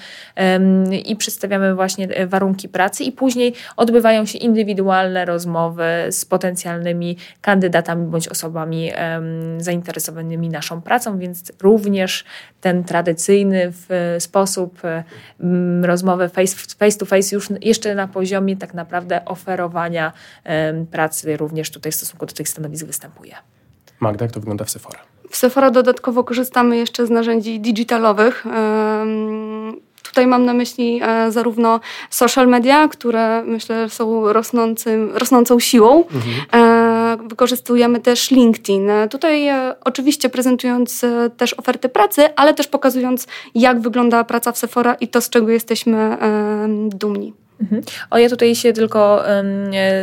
i 1.06 1.16
przedstawiamy 1.16 1.76
właśnie 1.76 2.08
e, 2.08 2.28
warunki 2.28 2.70
pracy 2.70 3.04
i 3.04 3.12
później 3.12 3.54
odbywają 3.78 4.26
się 4.26 4.38
indywidualne 4.38 5.26
rozmowy 5.26 5.84
z 6.10 6.26
potencjalnymi 6.26 7.18
kandydatami 7.42 8.08
bądź 8.08 8.28
osobami 8.28 8.92
zainteresowanymi 9.58 10.50
naszą 10.50 10.82
pracą, 10.82 11.20
więc 11.20 11.52
również 11.62 12.26
ten 12.62 12.84
tradycyjny 12.84 13.74
sposób 14.20 14.86
e, 14.86 15.04
rozmowy 15.82 16.30
face, 16.30 16.56
face 16.78 16.98
to 16.98 17.06
face 17.06 17.36
już 17.36 17.50
jeszcze 17.62 17.96
na 17.96 18.08
poziomie 18.08 18.58
tak 18.58 18.74
naprawdę 18.74 19.26
oferowania 19.26 20.14
pracy 20.92 21.38
również 21.38 21.72
tutaj 21.72 21.92
w 21.92 21.96
stosunku 21.96 22.26
do 22.26 22.34
tych 22.34 22.50
stanowisk 22.50 22.86
występuje. 22.86 23.39
Magda, 24.00 24.26
jak 24.26 24.32
to 24.32 24.40
wygląda 24.40 24.66
w 24.66 24.70
Sephora? 24.70 25.00
W 25.30 25.38
Sephora 25.38 25.72
dodatkowo 25.72 26.24
korzystamy 26.24 26.78
jeszcze 26.78 27.06
z 27.06 27.10
narzędzi 27.10 27.60
digitalowych. 27.60 28.46
Tutaj 30.10 30.28
mam 30.28 30.46
na 30.46 30.54
myśli 30.54 31.00
e, 31.04 31.32
zarówno 31.32 31.80
social 32.10 32.48
media, 32.48 32.88
które 32.88 33.44
myślę 33.44 33.90
są 33.90 34.34
rosnącym, 34.34 35.12
rosnącą 35.14 35.60
siłą. 35.60 36.04
Mhm. 36.04 36.36
E, 36.54 37.28
wykorzystujemy 37.28 38.00
też 38.00 38.32
LinkedIn. 38.32 38.90
E, 38.90 39.08
tutaj 39.08 39.50
oczywiście 39.84 40.30
prezentując 40.30 41.06
też 41.38 41.54
oferty 41.54 41.90
pracy, 41.90 42.36
ale 42.36 42.54
też 42.54 42.68
pokazując, 42.68 43.28
jak 43.56 43.82
wygląda 43.82 44.24
praca 44.24 44.52
w 44.52 44.58
Sephora 44.58 44.94
i 44.94 45.08
to, 45.08 45.22
z 45.22 45.30
czego 45.30 45.50
jesteśmy 45.50 46.18
dumni. 46.88 47.34
Mhm. 47.62 47.82
O, 48.10 48.18
ja 48.18 48.30
tutaj 48.30 48.56
się 48.56 48.74
tylko 48.74 49.24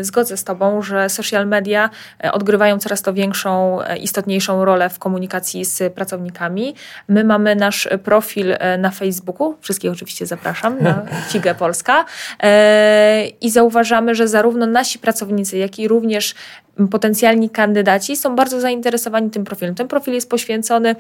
zgodzę 0.00 0.36
z 0.36 0.44
Tobą, 0.44 0.82
że 0.82 1.08
social 1.08 1.46
media 1.46 1.90
e, 2.24 2.32
odgrywają 2.32 2.78
coraz 2.78 3.02
to 3.02 3.12
większą, 3.12 3.82
e, 3.82 3.96
istotniejszą 3.96 4.64
rolę 4.64 4.90
w 4.90 4.98
komunikacji 4.98 5.64
z 5.64 5.94
pracownikami. 5.94 6.74
My 7.08 7.24
mamy 7.24 7.56
nasz 7.56 7.88
profil 8.04 8.56
na 8.78 8.90
Facebooku, 8.90 9.56
wszystkich 9.60 9.92
oczywiście 9.92 10.26
zapraszam 10.26 10.82
na 10.82 11.02
Figę 11.30 11.54
Polska 11.54 12.04
e, 12.42 13.26
i 13.40 13.50
zauważamy, 13.50 14.14
że 14.14 14.28
zarówno 14.28 14.66
nasi 14.66 14.98
pracownicy, 14.98 15.58
jak 15.58 15.78
i 15.78 15.88
również 15.88 16.34
potencjalni 16.90 17.50
kandydaci 17.50 18.16
są 18.16 18.36
bardzo 18.36 18.60
zainteresowani 18.60 19.30
tym 19.30 19.44
profilem. 19.44 19.74
Ten 19.74 19.88
profil 19.88 20.14
jest 20.14 20.30
poświęcony 20.30 20.96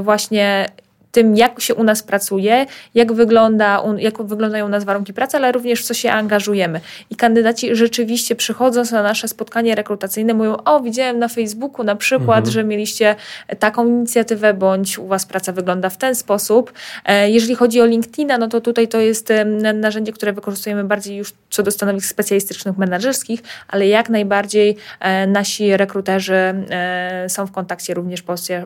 właśnie 0.00 0.66
tym, 1.12 1.36
jak 1.36 1.60
się 1.60 1.74
u 1.74 1.84
nas 1.84 2.02
pracuje, 2.02 2.66
jak, 2.94 3.12
wygląda, 3.12 3.82
jak 3.98 4.22
wyglądają 4.22 4.66
u 4.66 4.68
nas 4.68 4.84
warunki 4.84 5.12
pracy, 5.12 5.36
ale 5.36 5.52
również 5.52 5.82
w 5.82 5.84
co 5.84 5.94
się 5.94 6.10
angażujemy. 6.10 6.80
I 7.10 7.16
kandydaci 7.16 7.76
rzeczywiście 7.76 8.36
przychodząc 8.36 8.90
na 8.90 9.02
nasze 9.02 9.28
spotkanie 9.28 9.74
rekrutacyjne 9.74 10.34
mówią, 10.34 10.56
o 10.64 10.80
widziałem 10.80 11.18
na 11.18 11.28
Facebooku 11.28 11.84
na 11.84 11.96
przykład, 11.96 12.38
mhm. 12.38 12.52
że 12.52 12.64
mieliście 12.64 13.16
taką 13.58 13.86
inicjatywę, 13.86 14.54
bądź 14.54 14.98
u 14.98 15.06
was 15.06 15.26
praca 15.26 15.52
wygląda 15.52 15.90
w 15.90 15.96
ten 15.96 16.14
sposób. 16.14 16.72
E, 17.04 17.30
jeżeli 17.30 17.54
chodzi 17.54 17.80
o 17.80 17.86
LinkedIna, 17.86 18.38
no 18.38 18.48
to 18.48 18.60
tutaj 18.60 18.88
to 18.88 19.00
jest 19.00 19.32
narzędzie, 19.74 20.12
które 20.12 20.32
wykorzystujemy 20.32 20.84
bardziej 20.84 21.16
już 21.16 21.32
co 21.50 21.62
do 21.62 21.70
stanowisk 21.70 22.08
specjalistycznych, 22.08 22.78
menedżerskich, 22.78 23.42
ale 23.68 23.86
jak 23.86 24.08
najbardziej 24.08 24.76
e, 25.00 25.26
nasi 25.26 25.76
rekruterzy 25.76 26.34
e, 26.34 27.24
są 27.28 27.46
w 27.46 27.52
kontakcie 27.52 27.94
również 27.94 28.22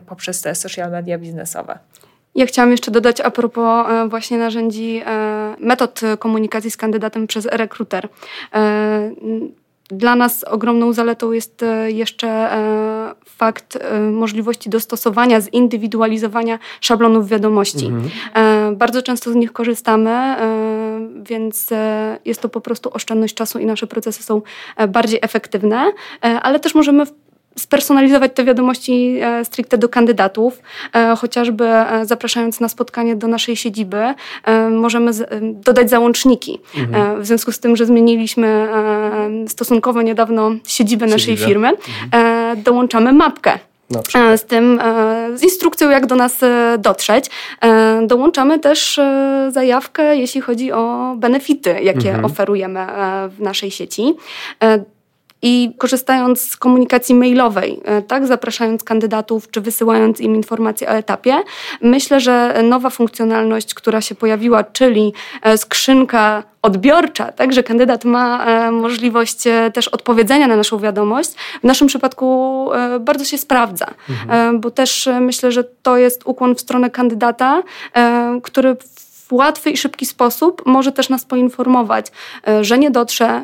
poprzez 0.07 0.41
te 0.41 0.55
social 0.55 0.91
media 0.91 1.17
biznesowe. 1.17 1.79
Ja 2.37 2.45
chciałam 2.45 2.71
jeszcze 2.71 2.91
dodać 2.91 3.21
a 3.21 3.31
propos 3.31 3.87
e, 3.89 4.07
właśnie 4.09 4.37
narzędzi, 4.37 5.01
e, 5.05 5.55
metod 5.59 6.01
komunikacji 6.19 6.71
z 6.71 6.77
kandydatem 6.77 7.27
przez 7.27 7.45
rekruter. 7.45 8.09
E, 8.53 9.11
dla 9.89 10.15
nas 10.15 10.43
ogromną 10.43 10.93
zaletą 10.93 11.31
jest 11.31 11.65
jeszcze 11.87 12.49
fakt 13.25 13.77
możliwości 14.11 14.69
dostosowania, 14.69 15.41
zindywidualizowania 15.41 16.59
szablonów 16.81 17.27
wiadomości. 17.27 17.85
Mhm. 17.85 18.75
Bardzo 18.75 19.01
często 19.01 19.31
z 19.31 19.35
nich 19.35 19.53
korzystamy, 19.53 20.35
więc 21.23 21.69
jest 22.25 22.41
to 22.41 22.49
po 22.49 22.61
prostu 22.61 22.89
oszczędność 22.93 23.35
czasu 23.35 23.59
i 23.59 23.65
nasze 23.65 23.87
procesy 23.87 24.23
są 24.23 24.41
bardziej 24.87 25.19
efektywne, 25.21 25.91
ale 26.21 26.59
też 26.59 26.75
możemy 26.75 27.05
spersonalizować 27.57 28.31
te 28.35 28.43
wiadomości 28.43 29.19
e, 29.21 29.45
stricte 29.45 29.77
do 29.77 29.89
kandydatów, 29.89 30.61
e, 30.93 31.15
chociażby 31.15 31.65
e, 31.65 32.05
zapraszając 32.05 32.59
na 32.59 32.69
spotkanie 32.69 33.15
do 33.15 33.27
naszej 33.27 33.55
siedziby, 33.55 33.97
możemy 34.71 35.11
dodać 35.43 35.89
załączniki. 35.89 36.59
Mhm. 36.77 37.21
W 37.21 37.25
związku 37.25 37.51
z 37.51 37.59
tym, 37.59 37.75
że 37.75 37.85
zmieniliśmy 37.85 38.67
stosunkowo 39.47 40.01
niedawno 40.01 40.51
siedzibę 40.67 41.05
naszej 41.07 41.37
firmy, 41.37 41.69
mhm. 41.69 42.63
dołączamy 42.63 43.13
mapkę 43.13 43.59
z 44.37 44.43
tym, 44.43 44.79
z 45.35 45.43
instrukcją, 45.43 45.89
jak 45.89 46.05
do 46.05 46.15
nas 46.15 46.39
dotrzeć. 46.79 47.25
Dołączamy 48.07 48.59
też 48.59 48.99
zajawkę, 49.49 50.17
jeśli 50.17 50.41
chodzi 50.41 50.71
o 50.71 51.15
benefity, 51.17 51.69
jakie 51.69 52.09
mhm. 52.09 52.25
oferujemy 52.25 52.85
w 53.29 53.39
naszej 53.39 53.71
sieci. 53.71 54.15
I 55.41 55.73
korzystając 55.77 56.41
z 56.41 56.57
komunikacji 56.57 57.15
mailowej, 57.15 57.79
e, 57.85 58.01
tak, 58.01 58.27
zapraszając 58.27 58.83
kandydatów 58.83 59.51
czy 59.51 59.61
wysyłając 59.61 60.21
im 60.21 60.35
informacje 60.35 60.89
o 60.89 60.91
etapie, 60.91 61.35
myślę, 61.81 62.19
że 62.19 62.61
nowa 62.63 62.89
funkcjonalność, 62.89 63.73
która 63.73 64.01
się 64.01 64.15
pojawiła, 64.15 64.63
czyli 64.63 65.13
e, 65.41 65.57
skrzynka 65.57 66.43
odbiorcza, 66.61 67.31
tak, 67.31 67.53
że 67.53 67.63
kandydat 67.63 68.05
ma 68.05 68.45
e, 68.45 68.71
możliwość 68.71 69.43
też 69.73 69.87
odpowiedzenia 69.87 70.47
na 70.47 70.55
naszą 70.55 70.79
wiadomość, 70.79 71.29
w 71.61 71.63
naszym 71.63 71.87
przypadku 71.87 72.69
bardzo 72.99 73.25
się 73.25 73.37
sprawdza, 73.37 73.87
mhm. 74.09 74.59
bo 74.59 74.71
też 74.71 75.09
myślę, 75.21 75.51
że 75.51 75.63
to 75.63 75.97
jest 75.97 76.21
ukłon 76.25 76.55
w 76.55 76.61
stronę 76.61 76.89
kandydata, 76.89 77.63
który 78.43 78.75
w 79.27 79.33
łatwy 79.33 79.69
i 79.69 79.77
szybki 79.77 80.05
sposób 80.05 80.65
może 80.65 80.91
też 80.91 81.09
nas 81.09 81.25
poinformować, 81.25 82.11
że 82.61 82.77
nie 82.77 82.91
dotrze 82.91 83.43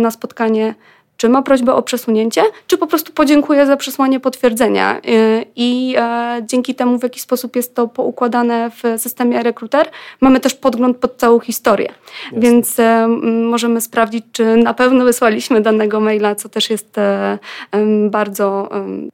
na 0.00 0.10
spotkanie 0.10 0.74
czy 1.20 1.28
ma 1.28 1.42
prośbę 1.42 1.74
o 1.74 1.82
przesunięcie, 1.82 2.42
czy 2.66 2.78
po 2.78 2.86
prostu 2.86 3.12
podziękuję 3.12 3.66
za 3.66 3.76
przesłanie 3.76 4.20
potwierdzenia. 4.20 4.98
Y, 4.98 5.44
I 5.56 5.94
e, 5.98 6.40
dzięki 6.46 6.74
temu, 6.74 6.98
w 6.98 7.02
jaki 7.02 7.20
sposób 7.20 7.56
jest 7.56 7.74
to 7.74 7.88
poukładane 7.88 8.70
w 8.70 9.00
systemie 9.00 9.42
rekruter, 9.42 9.90
mamy 10.20 10.40
też 10.40 10.54
podgląd 10.54 10.96
pod 10.96 11.16
całą 11.16 11.40
historię. 11.40 11.88
Jasne. 12.24 12.40
Więc 12.40 12.80
e, 12.80 13.08
możemy 13.44 13.80
sprawdzić, 13.80 14.24
czy 14.32 14.56
na 14.56 14.74
pewno 14.74 15.04
wysłaliśmy 15.04 15.60
danego 15.60 16.00
maila, 16.00 16.34
co 16.34 16.48
też 16.48 16.70
jest 16.70 16.98
e, 16.98 17.38
bardzo 18.10 18.68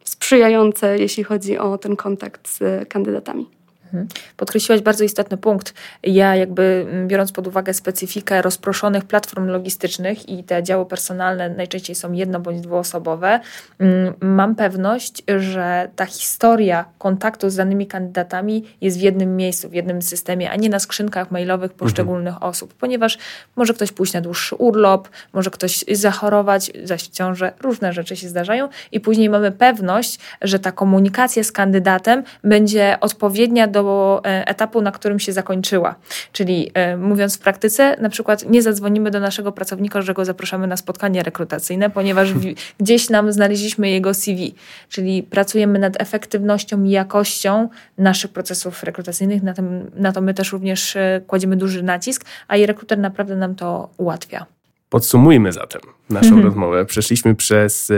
sprzyjające, 0.05 0.99
jeśli 0.99 1.25
chodzi 1.25 1.59
o 1.59 1.79
ten 1.79 1.97
kontakt 1.97 2.49
z 2.49 2.88
kandydatami. 2.88 3.56
Mhm. 3.87 4.09
Podkreśliłaś 4.37 4.83
bardzo 4.83 5.05
istotny 5.05 5.37
punkt. 5.37 5.75
Ja 6.03 6.37
jakby 6.37 6.87
mm, 6.90 7.09
biorąc 7.09 7.33
pod 7.33 7.46
uwagę 7.46 7.75
specyfikę 7.75 8.42
rozproszonych 8.42 9.05
platform 9.05 9.46
logistycznych 9.46 10.29
i 10.29 10.44
te 10.44 10.62
działy 10.62 10.87
personalne 10.87 11.51
najczęściej 11.51 11.96
są 11.96 12.12
jedno 12.12 12.40
bądź 12.40 12.61
dwuosobowe, 12.61 13.40
mm, 13.79 14.14
mam 14.20 14.55
pewność, 14.55 15.22
że 15.38 15.88
ta 15.96 16.07
historia 16.07 16.85
kontaktu 16.99 17.51
z 17.51 17.57
danymi 17.57 17.87
kandydatami 17.87 18.64
jest 18.81 18.99
w 18.99 19.01
jednym 19.01 19.37
miejscu, 19.37 19.68
w 19.68 19.72
jednym 19.72 20.03
systemie, 20.03 20.51
a 20.51 20.56
nie 20.56 20.69
na 20.69 20.79
skrzynkach 20.79 21.31
mailowych 21.31 21.73
mhm. 21.73 21.79
poszczególnych 21.79 22.35
mhm. 22.35 22.50
osób, 22.50 22.75
ponieważ 22.75 23.19
może 23.56 23.75
ktoś 23.75 23.92
pójść 23.92 24.13
na 24.13 24.21
dłuższy 24.21 24.54
urlop, 24.54 25.08
może 25.33 25.50
ktoś 25.50 25.85
zachorować, 25.92 26.73
zaś 26.85 27.02
w 27.02 27.11
ciąży, 27.11 27.52
różne 27.63 27.92
rzeczy 27.92 28.17
się 28.17 28.29
zdarzają 28.29 28.69
i 28.92 29.00
później 29.00 29.31
mamy 29.31 29.52
pewność, 29.52 30.19
że 30.42 30.58
ta 30.58 30.73
komunikacja 30.73 31.44
z 31.44 31.52
kandydatem 31.52 32.23
będzie 32.44 32.96
odpowiednia 33.00 33.67
do 33.67 33.75
e, 33.81 34.48
etapu, 34.48 34.83
na 34.83 34.92
którym 34.92 35.18
się 35.18 35.33
zakończyła. 35.33 35.94
Czyli 36.33 36.70
e, 36.74 36.96
mówiąc 36.96 37.37
w 37.37 37.38
praktyce, 37.38 37.96
na 38.00 38.08
przykład 38.08 38.50
nie 38.50 38.62
zadzwonimy 38.62 39.10
do 39.10 39.20
naszego 39.20 39.52
pracownika, 39.52 40.02
że 40.02 40.14
go 40.14 40.24
zapraszamy 40.24 40.66
na 40.66 40.77
spotkanie 40.77 41.22
rekrutacyjne, 41.22 41.90
ponieważ 41.90 42.29
gdzieś 42.81 43.10
nam 43.10 43.33
znaleźliśmy 43.33 43.90
jego 43.90 44.14
CV. 44.14 44.54
Czyli 44.88 45.22
pracujemy 45.22 45.79
nad 45.79 46.00
efektywnością 46.00 46.85
i 46.85 46.90
jakością 46.90 47.68
naszych 47.98 48.33
procesów 48.33 48.83
rekrutacyjnych, 48.83 49.42
na, 49.42 49.54
tym, 49.54 49.90
na 49.94 50.12
to 50.12 50.20
my 50.20 50.35
też 50.35 50.52
również 50.52 50.96
e, 50.96 51.20
kładziemy 51.27 51.56
duży 51.56 51.83
nacisk, 51.83 52.24
a 52.48 52.56
i 52.56 52.66
rekruter 52.66 52.98
naprawdę 52.98 53.37
nam 53.37 53.54
to 53.54 53.88
ułatwia. 53.96 54.46
Podsumujmy 54.90 55.52
zatem 55.52 55.81
naszą 56.10 56.27
mhm. 56.27 56.44
rozmowę. 56.44 56.85
Przeszliśmy 56.85 57.35
przez 57.35 57.92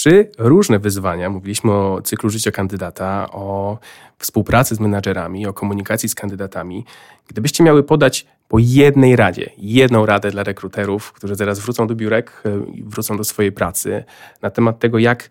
trzy 0.00 0.30
różne 0.38 0.78
wyzwania. 0.78 1.30
Mówiliśmy 1.30 1.72
o 1.72 2.02
cyklu 2.04 2.30
życia 2.30 2.50
kandydata, 2.50 3.28
o 3.32 3.78
współpracy 4.18 4.74
z 4.74 4.80
menadżerami, 4.80 5.46
o 5.46 5.52
komunikacji 5.52 6.08
z 6.08 6.14
kandydatami. 6.14 6.84
Gdybyście 7.28 7.64
miały 7.64 7.82
podać 7.82 8.26
po 8.48 8.58
jednej 8.58 9.16
radzie, 9.16 9.50
jedną 9.58 10.06
radę 10.06 10.30
dla 10.30 10.42
rekruterów, 10.42 11.12
którzy 11.12 11.34
zaraz 11.34 11.58
wrócą 11.58 11.86
do 11.86 11.94
biurek, 11.94 12.42
e, 12.44 12.50
wrócą 12.84 13.16
do 13.16 13.24
swojej 13.24 13.52
pracy, 13.52 14.04
na 14.42 14.50
temat 14.50 14.78
tego, 14.78 14.98
jak 14.98 15.30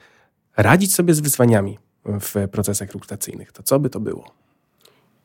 radzić 0.57 0.95
sobie 0.95 1.13
z 1.13 1.19
wyzwaniami 1.19 1.77
w 2.05 2.47
procesach 2.51 2.87
rekrutacyjnych, 2.87 3.51
to 3.51 3.63
co 3.63 3.79
by 3.79 3.89
to 3.89 3.99
było? 3.99 4.31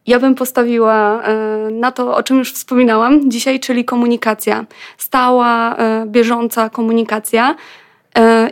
Ja 0.06 0.20
bym 0.20 0.34
postawiła 0.34 1.22
e, 1.22 1.70
na 1.70 1.92
to, 1.92 2.16
o 2.16 2.22
czym 2.22 2.38
już 2.38 2.52
wspominałam 2.52 3.30
dzisiaj, 3.30 3.60
czyli 3.60 3.84
komunikacja. 3.84 4.66
Stała, 4.98 5.76
e, 5.76 6.06
bieżąca 6.06 6.70
komunikacja. 6.70 7.56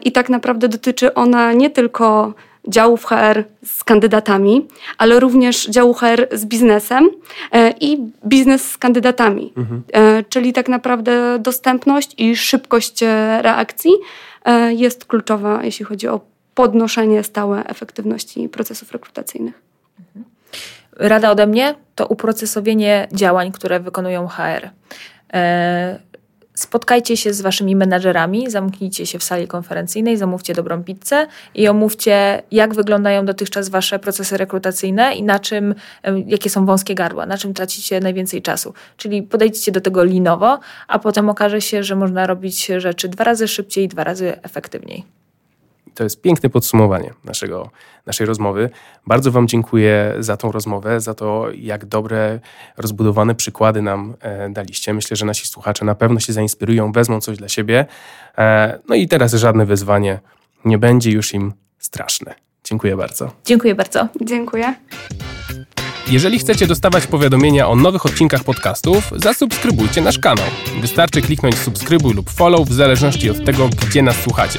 I 0.03 0.13
tak 0.13 0.29
naprawdę 0.29 0.69
dotyczy 0.69 1.15
ona 1.15 1.53
nie 1.53 1.71
tylko 1.71 2.35
działów 2.69 3.05
HR 3.05 3.45
z 3.65 3.85
kandydatami, 3.85 4.69
ale 4.99 5.21
również 5.21 5.67
działu 5.67 5.95
HR 5.95 6.29
z 6.33 6.45
biznesem 6.45 7.11
e, 7.53 7.75
i 7.81 7.99
biznes 8.27 8.71
z 8.71 8.79
kandydatami. 8.79 9.53
Mhm. 9.57 9.83
E, 9.93 10.25
czyli 10.25 10.53
tak 10.53 10.69
naprawdę 10.69 11.39
dostępność 11.39 12.15
i 12.19 12.37
szybkość 12.37 13.03
e, 13.03 13.43
reakcji 13.43 13.93
jest 14.71 15.05
kluczowa, 15.05 15.65
jeśli 15.65 15.85
chodzi 15.85 16.09
o 16.09 16.21
podnoszenie 16.55 17.23
stałe 17.23 17.65
efektywności 17.65 18.49
procesów 18.49 18.93
rekrutacyjnych. 18.93 19.63
Mhm. 20.01 20.25
Rada 20.97 21.31
ode 21.31 21.47
mnie 21.47 21.75
to 21.95 22.07
uprocesowienie 22.07 23.09
działań, 23.13 23.53
które 23.53 23.81
wykonują 23.81 24.29
HR 24.29 24.71
spotkajcie 26.55 27.17
się 27.17 27.35
z 27.35 27.41
waszymi 27.41 27.77
menadżerami, 27.77 28.51
zamknijcie 28.51 29.07
się 29.07 29.19
w 29.19 29.25
sali 29.25 29.49
konferencyjnej, 29.49 30.17
zamówcie 30.17 30.55
dobrą 30.55 30.85
pizzę 30.85 31.27
i 31.55 31.69
omówcie, 31.69 32.43
jak 32.51 32.75
wyglądają 32.75 33.27
dotychczas 33.27 33.69
wasze 33.69 33.99
procesy 33.99 34.37
rekrutacyjne 34.37 35.15
i 35.15 35.23
na 35.23 35.39
czym, 35.39 35.75
jakie 36.27 36.51
są 36.51 36.67
wąskie 36.67 36.95
gardła, 36.95 37.27
na 37.27 37.39
czym 37.39 37.55
tracicie 37.55 38.01
najwięcej 38.01 38.43
czasu. 38.43 38.75
Czyli 38.97 39.23
podejdźcie 39.23 39.73
do 39.73 39.81
tego 39.81 40.05
linowo, 40.05 40.59
a 40.89 40.99
potem 40.99 41.29
okaże 41.29 41.61
się, 41.61 41.83
że 41.83 41.97
można 41.97 42.27
robić 42.27 42.67
rzeczy 42.79 43.09
dwa 43.09 43.25
razy 43.25 43.49
szybciej 43.49 43.85
i 43.85 43.89
dwa 43.89 44.05
razy 44.05 44.43
efektywniej. 44.43 45.22
To 45.95 46.05
jest 46.05 46.23
piękne 46.23 46.51
podsumowanie 46.51 47.15
naszego, 47.25 47.71
naszej 48.07 48.27
rozmowy. 48.27 48.71
Bardzo 49.07 49.33
Wam 49.33 49.49
dziękuję 49.49 50.15
za 50.19 50.37
tą 50.37 50.53
rozmowę, 50.53 51.01
za 51.01 51.15
to, 51.15 51.47
jak 51.55 51.85
dobre, 51.85 52.41
rozbudowane 52.77 53.35
przykłady 53.35 53.83
nam 53.83 54.15
e, 54.21 54.51
daliście. 54.51 54.95
Myślę, 54.95 55.17
że 55.17 55.27
nasi 55.27 55.47
słuchacze 55.47 55.85
na 55.85 55.95
pewno 55.95 56.21
się 56.21 56.33
zainspirują, 56.33 56.93
wezmą 56.93 57.21
coś 57.21 57.37
dla 57.37 57.49
siebie. 57.49 57.87
E, 58.39 58.79
no 58.89 58.95
i 58.95 59.09
teraz 59.09 59.35
żadne 59.35 59.67
wyzwanie 59.67 60.21
nie 60.65 60.79
będzie 60.79 61.11
już 61.11 61.35
im 61.35 61.53
straszne. 61.79 62.35
Dziękuję 62.65 62.97
bardzo. 62.97 63.33
Dziękuję 63.45 63.75
bardzo. 63.75 64.09
Dziękuję. 64.21 64.75
Jeżeli 66.11 66.39
chcecie 66.39 66.67
dostawać 66.67 67.07
powiadomienia 67.07 67.69
o 67.69 67.77
nowych 67.77 68.07
odcinkach 68.07 68.45
podcastów, 68.45 69.13
zasubskrybujcie 69.17 70.01
nasz 70.01 70.19
kanał. 70.19 70.47
Wystarczy 70.81 71.23
kliknąć 71.23 71.59
subskrybuj 71.59 72.15
lub 72.15 72.31
follow 72.31 72.69
w 72.69 72.73
zależności 72.73 73.31
od 73.31 73.45
tego, 73.45 73.69
gdzie 73.69 74.03
nas 74.03 74.17
słuchacie. 74.17 74.59